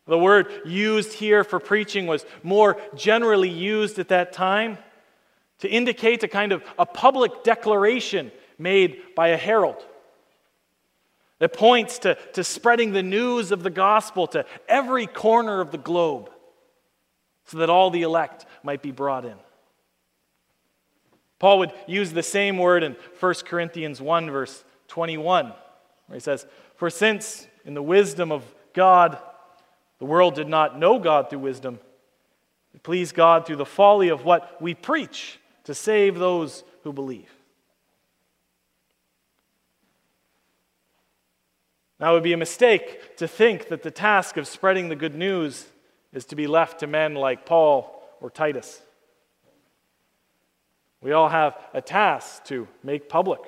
The 0.06 0.18
word 0.18 0.48
used 0.66 1.14
here 1.14 1.44
for 1.44 1.60
preaching 1.60 2.08
was 2.08 2.26
more 2.44 2.78
generally 2.96 3.50
used 3.50 4.00
at 4.00 4.10
that 4.10 4.32
time 4.32 4.78
to 5.60 5.68
indicate 5.68 6.24
a 6.24 6.28
kind 6.28 6.52
of 6.52 6.64
a 6.78 6.86
public 6.86 7.44
declaration 7.44 8.32
made 8.58 9.02
by 9.16 9.30
a 9.30 9.38
herald. 9.38 9.86
It 11.40 11.54
points 11.54 12.00
to, 12.00 12.16
to 12.34 12.44
spreading 12.44 12.92
the 12.92 13.04
news 13.04 13.52
of 13.52 13.62
the 13.62 13.70
gospel 13.70 14.28
to 14.28 14.46
every 14.68 15.06
corner 15.06 15.62
of 15.62 15.72
the 15.72 15.78
globe 15.78 16.32
so 17.46 17.60
that 17.60 17.70
all 17.70 17.90
the 17.90 18.02
elect 18.02 18.46
might 18.64 18.82
be 18.82 18.92
brought 18.92 19.26
in. 19.26 19.36
Paul 21.40 21.60
would 21.60 21.74
use 21.86 22.12
the 22.12 22.24
same 22.24 22.58
word 22.58 22.82
in 22.84 22.96
1 23.20 23.34
Corinthians 23.46 24.02
1, 24.02 24.32
verse 24.32 24.64
21, 24.88 25.54
where 26.08 26.16
he 26.16 26.20
says, 26.20 26.48
For 26.76 26.90
since 26.90 27.48
in 27.64 27.76
the 27.76 27.84
wisdom 27.84 28.32
of 28.32 28.44
God, 28.74 29.20
the 30.00 30.06
world 30.06 30.34
did 30.34 30.48
not 30.48 30.80
know 30.80 30.98
God 30.98 31.30
through 31.30 31.40
wisdom. 31.40 31.80
It 32.74 32.82
pleased 32.82 33.14
God 33.14 33.46
through 33.46 33.58
the 33.58 33.66
folly 33.66 34.10
of 34.10 34.26
what 34.26 34.60
we 34.60 34.74
preach 34.74 35.40
to 35.68 35.76
save 35.76 36.18
those 36.18 36.64
who 36.84 36.94
believe. 36.94 37.30
Now, 42.00 42.12
it 42.12 42.14
would 42.14 42.24
be 42.24 42.32
a 42.32 42.38
mistake 42.38 43.18
to 43.18 43.28
think 43.28 43.68
that 43.68 43.84
the 43.84 43.92
task 43.92 44.38
of 44.38 44.48
spreading 44.48 44.88
the 44.88 44.96
good 44.96 45.14
news 45.14 45.66
is 46.14 46.24
to 46.28 46.38
be 46.38 46.48
left 46.48 46.80
to 46.80 46.88
men 46.88 47.16
like 47.16 47.46
Paul 47.46 48.02
or 48.22 48.30
Titus. 48.30 48.82
We 51.02 51.12
all 51.12 51.28
have 51.28 51.58
a 51.74 51.82
task 51.82 52.46
to 52.46 52.70
make 52.82 53.10
public, 53.10 53.42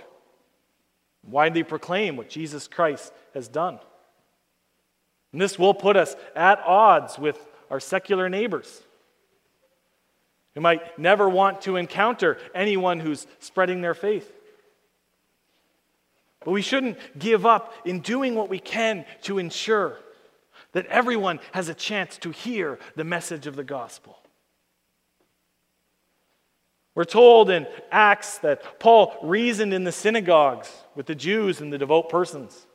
widely 1.23 1.63
proclaim 1.63 2.17
what 2.17 2.27
Jesus 2.27 2.67
Christ 2.67 3.13
has 3.34 3.47
done. 3.47 3.79
And 5.32 5.39
this 5.39 5.58
will 5.58 5.73
put 5.73 5.95
us 5.95 6.17
at 6.36 6.60
odds 6.65 7.17
with 7.17 7.39
our 7.69 7.79
secular 7.79 8.27
neighbors 8.27 8.84
who 10.55 10.62
might 10.62 10.97
never 10.97 11.27
want 11.29 11.62
to 11.62 11.75
encounter 11.75 12.38
anyone 12.53 12.99
who's 12.99 13.27
spreading 13.39 13.81
their 13.81 13.93
faith. 13.93 14.31
But 16.43 16.51
we 16.51 16.62
shouldn't 16.62 16.97
give 17.17 17.45
up 17.45 17.73
in 17.85 17.99
doing 17.99 18.35
what 18.35 18.49
we 18.49 18.59
can 18.59 19.05
to 19.23 19.39
ensure 19.39 19.97
that 20.71 20.85
everyone 20.88 21.39
has 21.51 21.69
a 21.69 21.73
chance 21.73 22.17
to 22.19 22.31
hear 22.31 22.79
the 22.95 23.03
message 23.03 23.47
of 23.47 23.55
the 23.55 23.63
gospel. 23.63 24.17
We're 26.95 27.05
told 27.05 27.49
in 27.49 27.67
Acts 27.91 28.39
that 28.39 28.79
Paul 28.79 29.15
reasoned 29.23 29.73
in 29.73 29.83
the 29.83 29.91
synagogues 29.91 30.71
with 30.95 31.05
the 31.05 31.15
Jews 31.15 31.62
and 31.62 31.71
the 31.71 31.77
devout 31.77 32.09
persons 32.09 32.65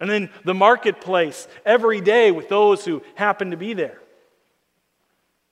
and 0.00 0.10
in 0.10 0.30
the 0.44 0.54
marketplace 0.54 1.46
every 1.64 2.00
day 2.00 2.30
with 2.30 2.48
those 2.48 2.84
who 2.84 3.02
happened 3.14 3.52
to 3.52 3.56
be 3.56 3.72
there. 3.72 4.00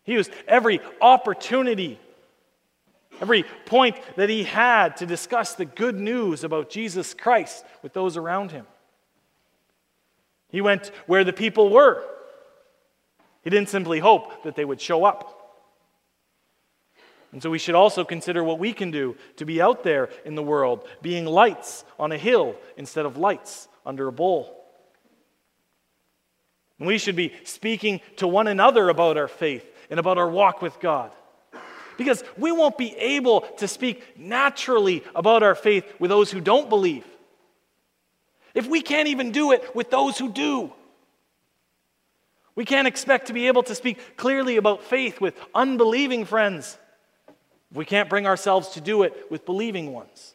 He 0.04 0.12
used 0.12 0.32
every 0.48 0.80
opportunity, 1.00 1.98
every 3.20 3.44
point 3.66 3.96
that 4.16 4.28
he 4.28 4.42
had 4.42 4.96
to 4.98 5.06
discuss 5.06 5.54
the 5.54 5.64
good 5.64 5.98
news 5.98 6.44
about 6.44 6.70
Jesus 6.70 7.14
Christ 7.14 7.64
with 7.82 7.92
those 7.92 8.16
around 8.16 8.50
him. 8.50 8.66
He 10.48 10.60
went 10.60 10.90
where 11.06 11.24
the 11.24 11.32
people 11.32 11.70
were. 11.70 12.04
He 13.42 13.50
didn't 13.50 13.70
simply 13.70 14.00
hope 14.00 14.44
that 14.44 14.54
they 14.54 14.64
would 14.64 14.80
show 14.80 15.04
up. 15.04 15.38
And 17.32 17.42
so 17.42 17.48
we 17.48 17.58
should 17.58 17.74
also 17.74 18.04
consider 18.04 18.44
what 18.44 18.58
we 18.58 18.74
can 18.74 18.90
do 18.90 19.16
to 19.36 19.46
be 19.46 19.62
out 19.62 19.82
there 19.82 20.10
in 20.24 20.34
the 20.34 20.42
world, 20.42 20.86
being 21.00 21.24
lights 21.24 21.84
on 21.98 22.12
a 22.12 22.18
hill 22.18 22.56
instead 22.76 23.06
of 23.06 23.16
lights 23.16 23.68
under 23.86 24.06
a 24.06 24.12
bowl. 24.12 24.58
And 26.78 26.86
we 26.86 26.98
should 26.98 27.16
be 27.16 27.32
speaking 27.44 28.00
to 28.16 28.28
one 28.28 28.48
another 28.48 28.90
about 28.90 29.16
our 29.16 29.28
faith 29.28 29.66
and 29.92 30.00
about 30.00 30.16
our 30.16 30.28
walk 30.28 30.62
with 30.62 30.80
God. 30.80 31.12
Because 31.98 32.24
we 32.38 32.50
won't 32.50 32.78
be 32.78 32.96
able 32.96 33.42
to 33.58 33.68
speak 33.68 34.18
naturally 34.18 35.04
about 35.14 35.42
our 35.42 35.54
faith 35.54 35.84
with 35.98 36.08
those 36.08 36.30
who 36.30 36.40
don't 36.40 36.70
believe. 36.70 37.04
If 38.54 38.66
we 38.66 38.80
can't 38.80 39.08
even 39.08 39.32
do 39.32 39.52
it 39.52 39.76
with 39.76 39.90
those 39.90 40.16
who 40.16 40.32
do, 40.32 40.72
we 42.54 42.64
can't 42.64 42.88
expect 42.88 43.26
to 43.26 43.34
be 43.34 43.48
able 43.48 43.64
to 43.64 43.74
speak 43.74 44.16
clearly 44.16 44.56
about 44.56 44.82
faith 44.82 45.20
with 45.20 45.38
unbelieving 45.54 46.24
friends 46.24 46.78
if 47.70 47.76
we 47.76 47.84
can't 47.84 48.08
bring 48.08 48.26
ourselves 48.26 48.70
to 48.70 48.80
do 48.80 49.02
it 49.02 49.30
with 49.30 49.44
believing 49.44 49.92
ones. 49.92 50.34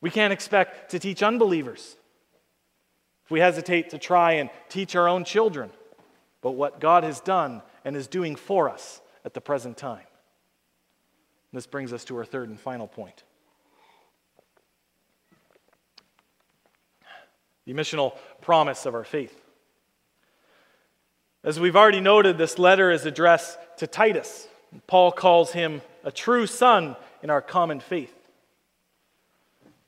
We 0.00 0.10
can't 0.10 0.32
expect 0.32 0.90
to 0.90 0.98
teach 0.98 1.22
unbelievers 1.22 1.94
if 3.26 3.30
we 3.30 3.38
hesitate 3.38 3.90
to 3.90 3.98
try 3.98 4.32
and 4.32 4.50
teach 4.68 4.96
our 4.96 5.06
own 5.06 5.22
children 5.22 5.70
but 6.40 6.52
what 6.52 6.80
God 6.80 7.04
has 7.04 7.20
done 7.20 7.62
and 7.88 7.96
is 7.96 8.06
doing 8.06 8.36
for 8.36 8.68
us 8.68 9.00
at 9.24 9.32
the 9.32 9.40
present 9.40 9.78
time. 9.78 10.04
This 11.54 11.66
brings 11.66 11.90
us 11.90 12.04
to 12.04 12.18
our 12.18 12.24
third 12.26 12.50
and 12.50 12.60
final 12.60 12.86
point. 12.86 13.24
The 17.64 17.72
missional 17.72 18.12
promise 18.42 18.84
of 18.84 18.94
our 18.94 19.04
faith. 19.04 19.42
As 21.42 21.58
we've 21.58 21.76
already 21.76 22.02
noted, 22.02 22.36
this 22.36 22.58
letter 22.58 22.90
is 22.90 23.06
addressed 23.06 23.58
to 23.78 23.86
Titus. 23.86 24.46
Paul 24.86 25.10
calls 25.10 25.52
him 25.52 25.80
a 26.04 26.12
true 26.12 26.46
son 26.46 26.94
in 27.22 27.30
our 27.30 27.40
common 27.40 27.80
faith. 27.80 28.14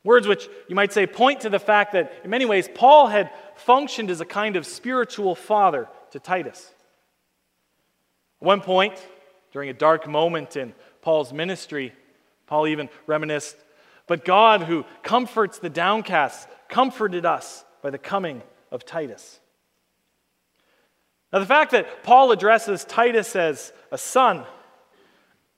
Words 0.04 0.26
which 0.26 0.48
you 0.68 0.74
might 0.74 0.94
say 0.94 1.06
point 1.06 1.42
to 1.42 1.50
the 1.50 1.58
fact 1.58 1.92
that, 1.92 2.14
in 2.24 2.30
many 2.30 2.46
ways, 2.46 2.66
Paul 2.74 3.08
had 3.08 3.30
functioned 3.56 4.08
as 4.08 4.22
a 4.22 4.24
kind 4.24 4.56
of 4.56 4.64
spiritual 4.64 5.34
father 5.34 5.86
to 6.12 6.18
Titus. 6.18 6.72
At 8.40 8.46
one 8.46 8.61
point, 8.61 8.94
during 9.53 9.68
a 9.68 9.74
dark 9.74 10.09
moment 10.09 10.57
in 10.57 10.72
Paul's 11.03 11.33
ministry, 11.33 11.92
Paul 12.46 12.66
even 12.68 12.88
reminisced, 13.07 13.57
but 14.07 14.24
God, 14.24 14.62
who 14.62 14.85
comforts 15.03 15.59
the 15.59 15.70
downcast, 15.70 16.48
comforted 16.68 17.26
us 17.26 17.64
by 17.83 17.90
the 17.90 17.98
coming 17.98 18.42
of 18.70 18.85
Titus. 18.85 19.40
Now, 21.33 21.38
the 21.38 21.46
fact 21.46 21.70
that 21.72 22.03
Paul 22.03 22.33
addresses 22.33 22.85
Titus 22.85 23.37
as 23.37 23.72
a 23.92 23.98
son 23.98 24.44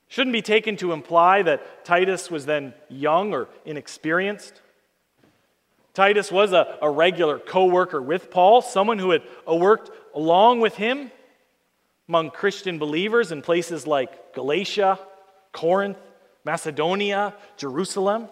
shouldn't 0.09 0.35
be 0.35 0.43
taken 0.43 0.77
to 0.77 0.93
imply 0.93 1.43
that 1.43 1.85
Titus 1.85 2.31
was 2.31 2.45
then 2.45 2.75
young 2.91 3.33
or 3.33 3.49
inexperienced. 3.65 4.61
Titus 5.95 6.31
was 6.31 6.53
a, 6.53 6.79
a 6.83 6.91
regular 6.91 7.39
co 7.39 7.67
worker 7.67 8.03
with 8.03 8.31
Paul, 8.31 8.61
someone 8.61 8.99
who 8.99 9.11
had 9.11 9.23
worked 9.47 9.91
along 10.15 10.61
with 10.61 10.77
him 10.77 11.11
among 12.09 12.31
Christian 12.31 12.79
believers 12.79 13.33
in 13.33 13.43
places 13.43 13.87
like 13.87 14.35
Galatia, 14.35 14.99
Corinth, 15.53 15.99
Macedonia, 16.45 17.35
Jerusalem. 17.57 18.29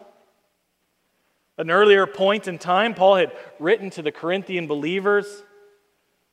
An 1.57 1.71
earlier 1.71 2.07
point 2.07 2.49
in 2.49 2.59
time, 2.59 2.95
Paul 2.95 3.17
had 3.17 3.33
written 3.59 3.91
to 3.91 4.03
the 4.03 4.13
Corinthian 4.13 4.67
believers 4.67 5.43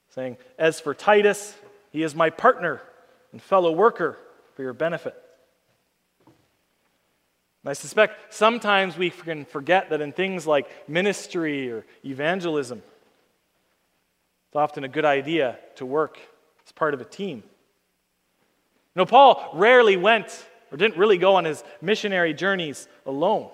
saying, 0.09 0.37
As 0.57 0.79
for 0.79 0.93
Titus, 0.93 1.55
he 1.91 2.01
is 2.01 2.15
my 2.15 2.29
partner 2.29 2.81
and 3.31 3.41
fellow 3.41 3.71
worker 3.71 4.17
for 4.55 4.63
your 4.63 4.73
benefit. 4.73 5.15
And 6.25 7.69
I 7.69 7.73
suspect 7.73 8.33
sometimes 8.33 8.97
we 8.97 9.09
can 9.09 9.45
forget 9.45 9.89
that 9.89 10.01
in 10.01 10.13
things 10.13 10.47
like 10.47 10.89
ministry 10.89 11.69
or 11.69 11.85
evangelism, 12.05 12.81
it's 14.47 14.55
often 14.55 14.85
a 14.85 14.87
good 14.87 15.05
idea 15.05 15.59
to 15.75 15.85
work 15.85 16.17
as 16.67 16.71
part 16.73 16.93
of 16.93 17.01
a 17.01 17.05
team. 17.05 17.37
You 17.37 19.01
know, 19.01 19.05
Paul 19.05 19.51
rarely 19.53 19.97
went 19.97 20.45
or 20.71 20.77
didn't 20.77 20.97
really 20.97 21.17
go 21.17 21.35
on 21.35 21.45
his 21.45 21.63
missionary 21.81 22.33
journeys 22.33 22.87
alone. 23.05 23.49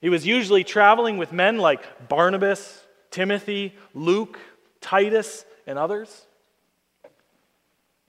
He 0.00 0.08
was 0.08 0.26
usually 0.26 0.64
traveling 0.64 1.18
with 1.18 1.32
men 1.32 1.58
like 1.58 2.08
Barnabas, 2.08 2.82
Timothy, 3.10 3.74
Luke, 3.92 4.38
Titus, 4.80 5.44
and 5.66 5.78
others. 5.78 6.26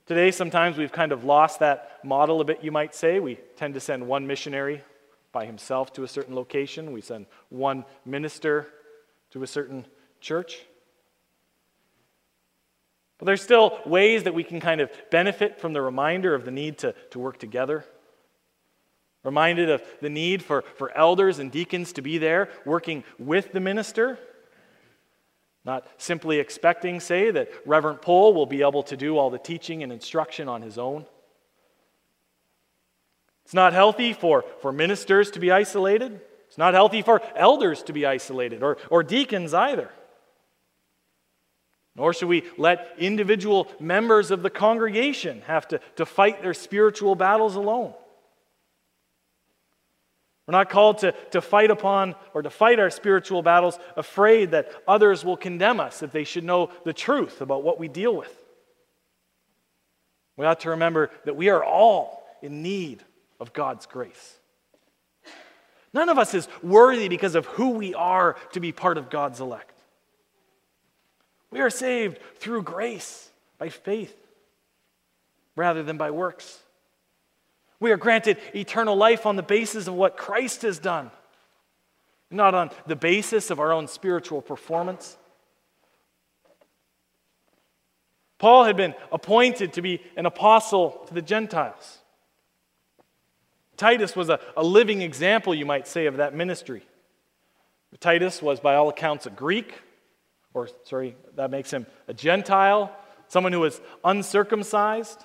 Today, 0.06 0.30
sometimes 0.30 0.78
we've 0.78 0.92
kind 0.92 1.12
of 1.12 1.24
lost 1.24 1.60
that 1.60 1.98
model 2.04 2.40
a 2.40 2.44
bit, 2.44 2.62
you 2.62 2.70
might 2.70 2.94
say. 2.94 3.18
We 3.18 3.38
tend 3.56 3.74
to 3.74 3.80
send 3.80 4.06
one 4.06 4.26
missionary 4.26 4.82
by 5.32 5.44
himself 5.44 5.92
to 5.92 6.02
a 6.02 6.08
certain 6.08 6.34
location, 6.34 6.92
we 6.92 7.02
send 7.02 7.26
one 7.50 7.84
minister 8.06 8.68
to 9.30 9.42
a 9.42 9.46
certain 9.46 9.84
church. 10.18 10.64
But 13.18 13.26
there's 13.26 13.42
still 13.42 13.78
ways 13.86 14.24
that 14.24 14.34
we 14.34 14.44
can 14.44 14.60
kind 14.60 14.80
of 14.80 14.90
benefit 15.10 15.60
from 15.60 15.72
the 15.72 15.80
reminder 15.80 16.34
of 16.34 16.44
the 16.44 16.50
need 16.50 16.78
to, 16.78 16.94
to 17.10 17.18
work 17.18 17.38
together. 17.38 17.84
Reminded 19.24 19.70
of 19.70 19.82
the 20.00 20.10
need 20.10 20.42
for, 20.42 20.62
for 20.76 20.96
elders 20.96 21.38
and 21.38 21.50
deacons 21.50 21.92
to 21.94 22.02
be 22.02 22.18
there 22.18 22.50
working 22.64 23.04
with 23.18 23.52
the 23.52 23.60
minister. 23.60 24.18
Not 25.64 25.86
simply 25.96 26.38
expecting, 26.38 27.00
say, 27.00 27.30
that 27.32 27.50
Reverend 27.64 28.02
Pohl 28.02 28.34
will 28.34 28.46
be 28.46 28.62
able 28.62 28.84
to 28.84 28.96
do 28.96 29.18
all 29.18 29.30
the 29.30 29.38
teaching 29.38 29.82
and 29.82 29.90
instruction 29.90 30.48
on 30.48 30.62
his 30.62 30.78
own. 30.78 31.06
It's 33.44 33.54
not 33.54 33.72
healthy 33.72 34.12
for, 34.12 34.44
for 34.60 34.72
ministers 34.72 35.30
to 35.32 35.40
be 35.40 35.50
isolated. 35.50 36.20
It's 36.46 36.58
not 36.58 36.74
healthy 36.74 37.02
for 37.02 37.20
elders 37.34 37.82
to 37.84 37.92
be 37.92 38.06
isolated 38.06 38.62
or, 38.62 38.76
or 38.90 39.02
deacons 39.02 39.54
either. 39.54 39.90
Nor 41.96 42.12
should 42.12 42.28
we 42.28 42.44
let 42.58 42.94
individual 42.98 43.68
members 43.80 44.30
of 44.30 44.42
the 44.42 44.50
congregation 44.50 45.42
have 45.46 45.66
to, 45.68 45.80
to 45.96 46.04
fight 46.04 46.42
their 46.42 46.54
spiritual 46.54 47.14
battles 47.14 47.56
alone. 47.56 47.94
We're 50.46 50.52
not 50.52 50.70
called 50.70 50.98
to, 50.98 51.12
to 51.32 51.40
fight 51.40 51.70
upon 51.70 52.14
or 52.34 52.42
to 52.42 52.50
fight 52.50 52.78
our 52.78 52.90
spiritual 52.90 53.42
battles 53.42 53.78
afraid 53.96 54.52
that 54.52 54.70
others 54.86 55.24
will 55.24 55.36
condemn 55.36 55.80
us 55.80 56.02
if 56.02 56.12
they 56.12 56.24
should 56.24 56.44
know 56.44 56.70
the 56.84 56.92
truth 56.92 57.40
about 57.40 57.64
what 57.64 57.80
we 57.80 57.88
deal 57.88 58.14
with. 58.14 58.32
We 60.36 60.44
ought 60.44 60.60
to 60.60 60.70
remember 60.70 61.10
that 61.24 61.34
we 61.34 61.48
are 61.48 61.64
all 61.64 62.22
in 62.42 62.62
need 62.62 63.02
of 63.40 63.54
God's 63.54 63.86
grace. 63.86 64.38
None 65.92 66.10
of 66.10 66.18
us 66.18 66.34
is 66.34 66.46
worthy 66.62 67.08
because 67.08 67.34
of 67.34 67.46
who 67.46 67.70
we 67.70 67.94
are 67.94 68.36
to 68.52 68.60
be 68.60 68.70
part 68.70 68.98
of 68.98 69.08
God's 69.08 69.40
elect. 69.40 69.75
We 71.56 71.62
are 71.62 71.70
saved 71.70 72.18
through 72.34 72.64
grace, 72.64 73.30
by 73.56 73.70
faith, 73.70 74.14
rather 75.56 75.82
than 75.82 75.96
by 75.96 76.10
works. 76.10 76.58
We 77.80 77.92
are 77.92 77.96
granted 77.96 78.36
eternal 78.54 78.94
life 78.94 79.24
on 79.24 79.36
the 79.36 79.42
basis 79.42 79.86
of 79.86 79.94
what 79.94 80.18
Christ 80.18 80.60
has 80.62 80.78
done, 80.78 81.10
not 82.30 82.54
on 82.54 82.72
the 82.86 82.94
basis 82.94 83.50
of 83.50 83.58
our 83.58 83.72
own 83.72 83.88
spiritual 83.88 84.42
performance. 84.42 85.16
Paul 88.36 88.64
had 88.64 88.76
been 88.76 88.94
appointed 89.10 89.72
to 89.72 89.80
be 89.80 90.02
an 90.14 90.26
apostle 90.26 91.04
to 91.06 91.14
the 91.14 91.22
Gentiles. 91.22 92.00
Titus 93.78 94.14
was 94.14 94.28
a, 94.28 94.40
a 94.58 94.62
living 94.62 95.00
example, 95.00 95.54
you 95.54 95.64
might 95.64 95.88
say, 95.88 96.04
of 96.04 96.18
that 96.18 96.34
ministry. 96.34 96.82
Titus 97.98 98.42
was, 98.42 98.60
by 98.60 98.74
all 98.74 98.90
accounts, 98.90 99.24
a 99.24 99.30
Greek 99.30 99.72
or 100.56 100.70
sorry, 100.84 101.14
that 101.34 101.50
makes 101.50 101.70
him 101.70 101.86
a 102.08 102.14
Gentile, 102.14 102.90
someone 103.28 103.52
who 103.52 103.60
was 103.60 103.78
uncircumcised, 104.02 105.22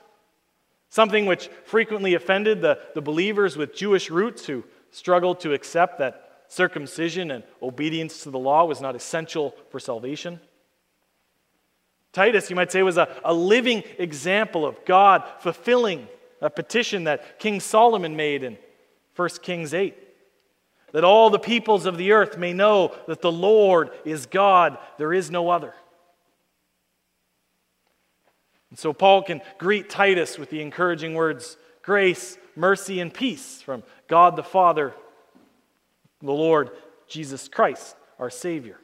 something 0.90 1.26
which 1.26 1.48
frequently 1.64 2.16
offended 2.16 2.62
the, 2.62 2.78
the 2.96 3.02
believers 3.02 3.56
with 3.56 3.74
Jewish 3.74 4.10
roots 4.12 4.46
who 4.46 4.66
struggled 4.92 5.40
to 5.40 5.54
accept 5.54 6.00
that 6.00 6.42
circumcision 6.50 7.32
and 7.32 7.46
obedience 7.62 8.24
to 8.24 8.30
the 8.30 8.38
law 8.38 8.66
was 8.66 8.82
not 8.82 8.94
essential 8.94 9.56
for 9.70 9.80
salvation. 9.80 10.42
Titus, 12.12 12.50
you 12.50 12.58
might 12.58 12.74
say, 12.74 12.84
was 12.84 12.98
a, 12.98 13.08
a 13.24 13.34
living 13.34 13.84
example 13.98 14.66
of 14.66 14.84
God 14.84 15.24
fulfilling 15.40 16.10
a 16.42 16.50
petition 16.50 17.06
that 17.06 17.40
King 17.40 17.62
Solomon 17.62 18.18
made 18.18 18.44
in 18.44 18.58
1 19.16 19.30
Kings 19.42 19.74
8 19.74 19.96
that 20.92 21.04
all 21.04 21.30
the 21.30 21.40
peoples 21.40 21.86
of 21.86 21.98
the 21.98 22.12
earth 22.12 22.38
may 22.38 22.54
know 22.54 22.96
that 23.08 23.22
the 23.22 23.32
Lord 23.32 23.92
is 24.06 24.26
God, 24.26 24.78
there 24.98 25.14
is 25.14 25.32
no 25.32 25.50
other. 25.50 25.74
And 28.70 28.80
so 28.80 28.94
Paul 28.94 29.24
can 29.24 29.42
greet 29.58 29.90
Titus 29.90 30.38
with 30.38 30.50
the 30.50 30.62
encouraging 30.62 31.14
words 31.14 31.58
grace, 31.84 32.38
mercy, 32.56 33.00
and 33.00 33.14
peace 33.14 33.62
from 33.62 33.84
God 34.08 34.36
the 34.36 34.44
Father, 34.44 34.94
the 36.22 36.32
Lord 36.32 36.72
Jesus 37.08 37.48
Christ, 37.48 37.96
our 38.20 38.30
Savior. 38.30 38.78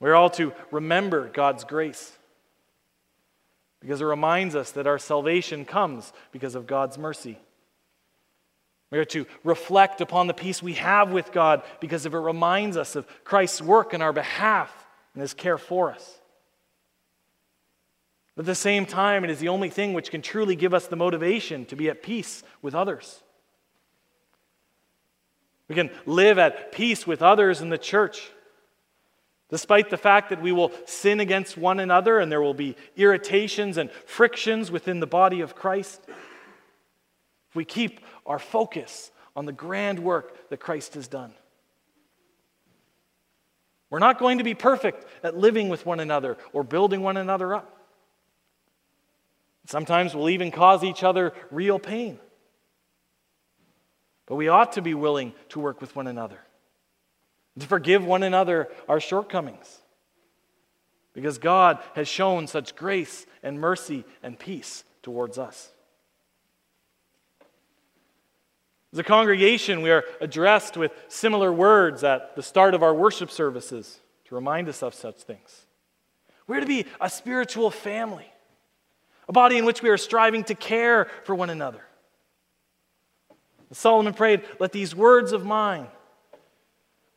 We're 0.00 0.14
all 0.14 0.30
to 0.30 0.52
remember 0.70 1.28
God's 1.28 1.64
grace 1.64 2.16
because 3.80 4.00
it 4.00 4.04
reminds 4.04 4.54
us 4.54 4.70
that 4.72 4.86
our 4.86 4.98
salvation 4.98 5.64
comes 5.64 6.12
because 6.32 6.54
of 6.54 6.66
God's 6.66 6.96
mercy. 6.98 7.38
We 8.90 8.98
are 8.98 9.04
to 9.06 9.26
reflect 9.44 10.00
upon 10.00 10.26
the 10.26 10.34
peace 10.34 10.62
we 10.62 10.74
have 10.74 11.12
with 11.12 11.32
God 11.32 11.62
because 11.80 12.06
if 12.06 12.14
it 12.14 12.18
reminds 12.18 12.76
us 12.76 12.96
of 12.96 13.06
Christ's 13.24 13.60
work 13.60 13.92
in 13.92 14.00
our 14.00 14.12
behalf 14.12 14.72
and 15.14 15.20
his 15.20 15.34
care 15.34 15.58
for 15.58 15.90
us. 15.90 16.18
But 18.34 18.42
at 18.42 18.46
the 18.46 18.54
same 18.54 18.86
time, 18.86 19.24
it 19.24 19.30
is 19.30 19.40
the 19.40 19.48
only 19.48 19.68
thing 19.68 19.92
which 19.92 20.10
can 20.10 20.22
truly 20.22 20.54
give 20.54 20.72
us 20.72 20.86
the 20.86 20.96
motivation 20.96 21.66
to 21.66 21.76
be 21.76 21.90
at 21.90 22.02
peace 22.02 22.42
with 22.62 22.74
others. 22.74 23.22
We 25.66 25.74
can 25.74 25.90
live 26.06 26.38
at 26.38 26.72
peace 26.72 27.06
with 27.06 27.20
others 27.20 27.60
in 27.60 27.68
the 27.68 27.76
church, 27.76 28.30
despite 29.50 29.90
the 29.90 29.96
fact 29.98 30.30
that 30.30 30.40
we 30.40 30.52
will 30.52 30.72
sin 30.86 31.20
against 31.20 31.58
one 31.58 31.78
another 31.78 32.20
and 32.20 32.32
there 32.32 32.40
will 32.40 32.54
be 32.54 32.76
irritations 32.96 33.76
and 33.76 33.90
frictions 34.06 34.70
within 34.70 35.00
the 35.00 35.06
body 35.06 35.40
of 35.40 35.54
Christ. 35.54 36.00
If 37.50 37.56
we 37.56 37.64
keep 37.64 38.00
our 38.26 38.38
focus 38.38 39.10
on 39.34 39.46
the 39.46 39.52
grand 39.52 39.98
work 39.98 40.50
that 40.50 40.60
Christ 40.60 40.94
has 40.94 41.08
done. 41.08 41.32
We're 43.90 44.00
not 44.00 44.18
going 44.18 44.38
to 44.38 44.44
be 44.44 44.54
perfect 44.54 45.06
at 45.22 45.36
living 45.36 45.68
with 45.68 45.86
one 45.86 46.00
another 46.00 46.36
or 46.52 46.62
building 46.62 47.02
one 47.02 47.16
another 47.16 47.54
up. 47.54 47.74
Sometimes 49.66 50.14
we'll 50.14 50.30
even 50.30 50.50
cause 50.50 50.82
each 50.82 51.02
other 51.02 51.32
real 51.50 51.78
pain. 51.78 52.18
But 54.26 54.36
we 54.36 54.48
ought 54.48 54.72
to 54.72 54.82
be 54.82 54.94
willing 54.94 55.32
to 55.50 55.60
work 55.60 55.80
with 55.80 55.96
one 55.96 56.06
another, 56.06 56.38
to 57.58 57.66
forgive 57.66 58.04
one 58.04 58.22
another 58.22 58.68
our 58.88 59.00
shortcomings. 59.00 59.80
Because 61.14 61.38
God 61.38 61.78
has 61.94 62.08
shown 62.08 62.46
such 62.46 62.76
grace 62.76 63.26
and 63.42 63.58
mercy 63.58 64.04
and 64.22 64.38
peace 64.38 64.84
towards 65.02 65.38
us. 65.38 65.70
As 68.92 68.98
a 68.98 69.04
congregation, 69.04 69.82
we 69.82 69.90
are 69.90 70.04
addressed 70.20 70.76
with 70.76 70.92
similar 71.08 71.52
words 71.52 72.02
at 72.04 72.34
the 72.36 72.42
start 72.42 72.74
of 72.74 72.82
our 72.82 72.94
worship 72.94 73.30
services 73.30 74.00
to 74.24 74.34
remind 74.34 74.68
us 74.68 74.82
of 74.82 74.94
such 74.94 75.16
things. 75.16 75.66
We're 76.46 76.60
to 76.60 76.66
be 76.66 76.86
a 77.00 77.10
spiritual 77.10 77.70
family, 77.70 78.32
a 79.28 79.32
body 79.32 79.58
in 79.58 79.66
which 79.66 79.82
we 79.82 79.90
are 79.90 79.98
striving 79.98 80.44
to 80.44 80.54
care 80.54 81.10
for 81.24 81.34
one 81.34 81.50
another. 81.50 81.82
Solomon 83.70 84.14
prayed, 84.14 84.44
Let 84.58 84.72
these 84.72 84.94
words 84.94 85.32
of 85.32 85.44
mine, 85.44 85.88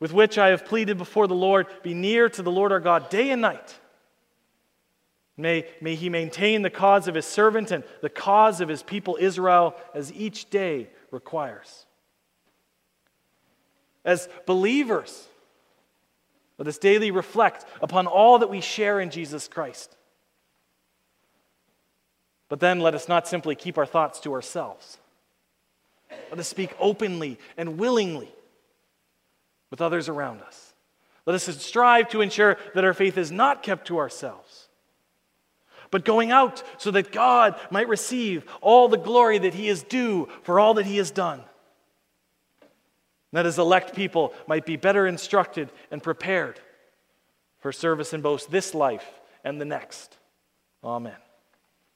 with 0.02 0.12
which 0.12 0.38
I 0.38 0.50
have 0.50 0.66
pleaded 0.66 0.98
before 0.98 1.28
the 1.28 1.36
Lord, 1.36 1.68
be 1.84 1.94
near 1.94 2.28
to 2.28 2.42
the 2.42 2.52
Lord 2.52 2.74
our 2.74 2.82
God 2.82 3.10
day 3.10 3.30
and 3.30 3.42
night. 3.42 3.80
May, 5.38 5.66
may 5.80 5.96
he 5.96 6.10
maintain 6.10 6.62
the 6.62 6.70
cause 6.70 7.08
of 7.08 7.16
his 7.16 7.26
servant 7.26 7.72
and 7.72 7.86
the 8.02 8.10
cause 8.10 8.60
of 8.60 8.68
his 8.68 8.84
people 8.84 9.18
Israel 9.20 9.76
as 9.94 10.12
each 10.12 10.50
day 10.50 10.90
requires. 11.12 11.86
As 14.04 14.28
believers, 14.46 15.28
let 16.58 16.68
us 16.68 16.78
daily 16.78 17.12
reflect 17.12 17.66
upon 17.82 18.08
all 18.08 18.40
that 18.40 18.50
we 18.50 18.62
share 18.62 19.00
in 19.00 19.10
Jesus 19.10 19.48
Christ. 19.48 19.96
But 22.50 22.60
then 22.60 22.80
let 22.82 22.96
us 22.96 23.08
not 23.08 23.28
simply 23.28 23.56
keep 23.56 23.78
our 23.78 23.86
thoughts 23.86 24.20
to 24.22 24.34
ourselves. 24.34 24.98
Let 26.30 26.40
us 26.40 26.48
speak 26.48 26.76
openly 26.80 27.38
and 27.56 27.78
willingly 27.78 28.30
with 29.70 29.82
others 29.82 30.10
around 30.10 30.42
us. 30.42 30.74
Let 31.26 31.36
us 31.36 31.44
strive 31.64 32.10
to 32.10 32.22
ensure 32.22 32.58
that 32.76 32.84
our 32.84 32.94
faith 32.94 33.18
is 33.18 33.32
not 33.32 33.64
kept 33.64 33.88
to 33.88 34.00
ourselves, 34.00 34.51
but 35.92 36.06
going 36.06 36.32
out 36.32 36.64
so 36.78 36.90
that 36.92 37.12
God 37.12 37.60
might 37.70 37.88
receive 37.88 38.46
all 38.62 38.88
the 38.88 38.98
glory 38.98 39.38
that 39.38 39.54
he 39.54 39.68
is 39.68 39.84
due 39.84 40.28
for 40.44 40.60
all 40.60 40.74
that 40.76 40.86
he 40.86 40.98
has 40.98 41.12
done. 41.12 41.44
That 43.34 43.46
his 43.46 43.60
elect 43.60 43.96
people 43.96 44.34
might 44.48 44.66
be 44.66 44.76
better 44.78 45.06
instructed 45.06 45.70
and 45.92 46.02
prepared 46.02 46.60
for 47.60 47.72
service 47.72 48.14
in 48.14 48.22
both 48.22 48.48
this 48.48 48.74
life 48.74 49.06
and 49.44 49.62
the 49.62 49.66
next. 49.66 50.18
Amen. 50.84 51.16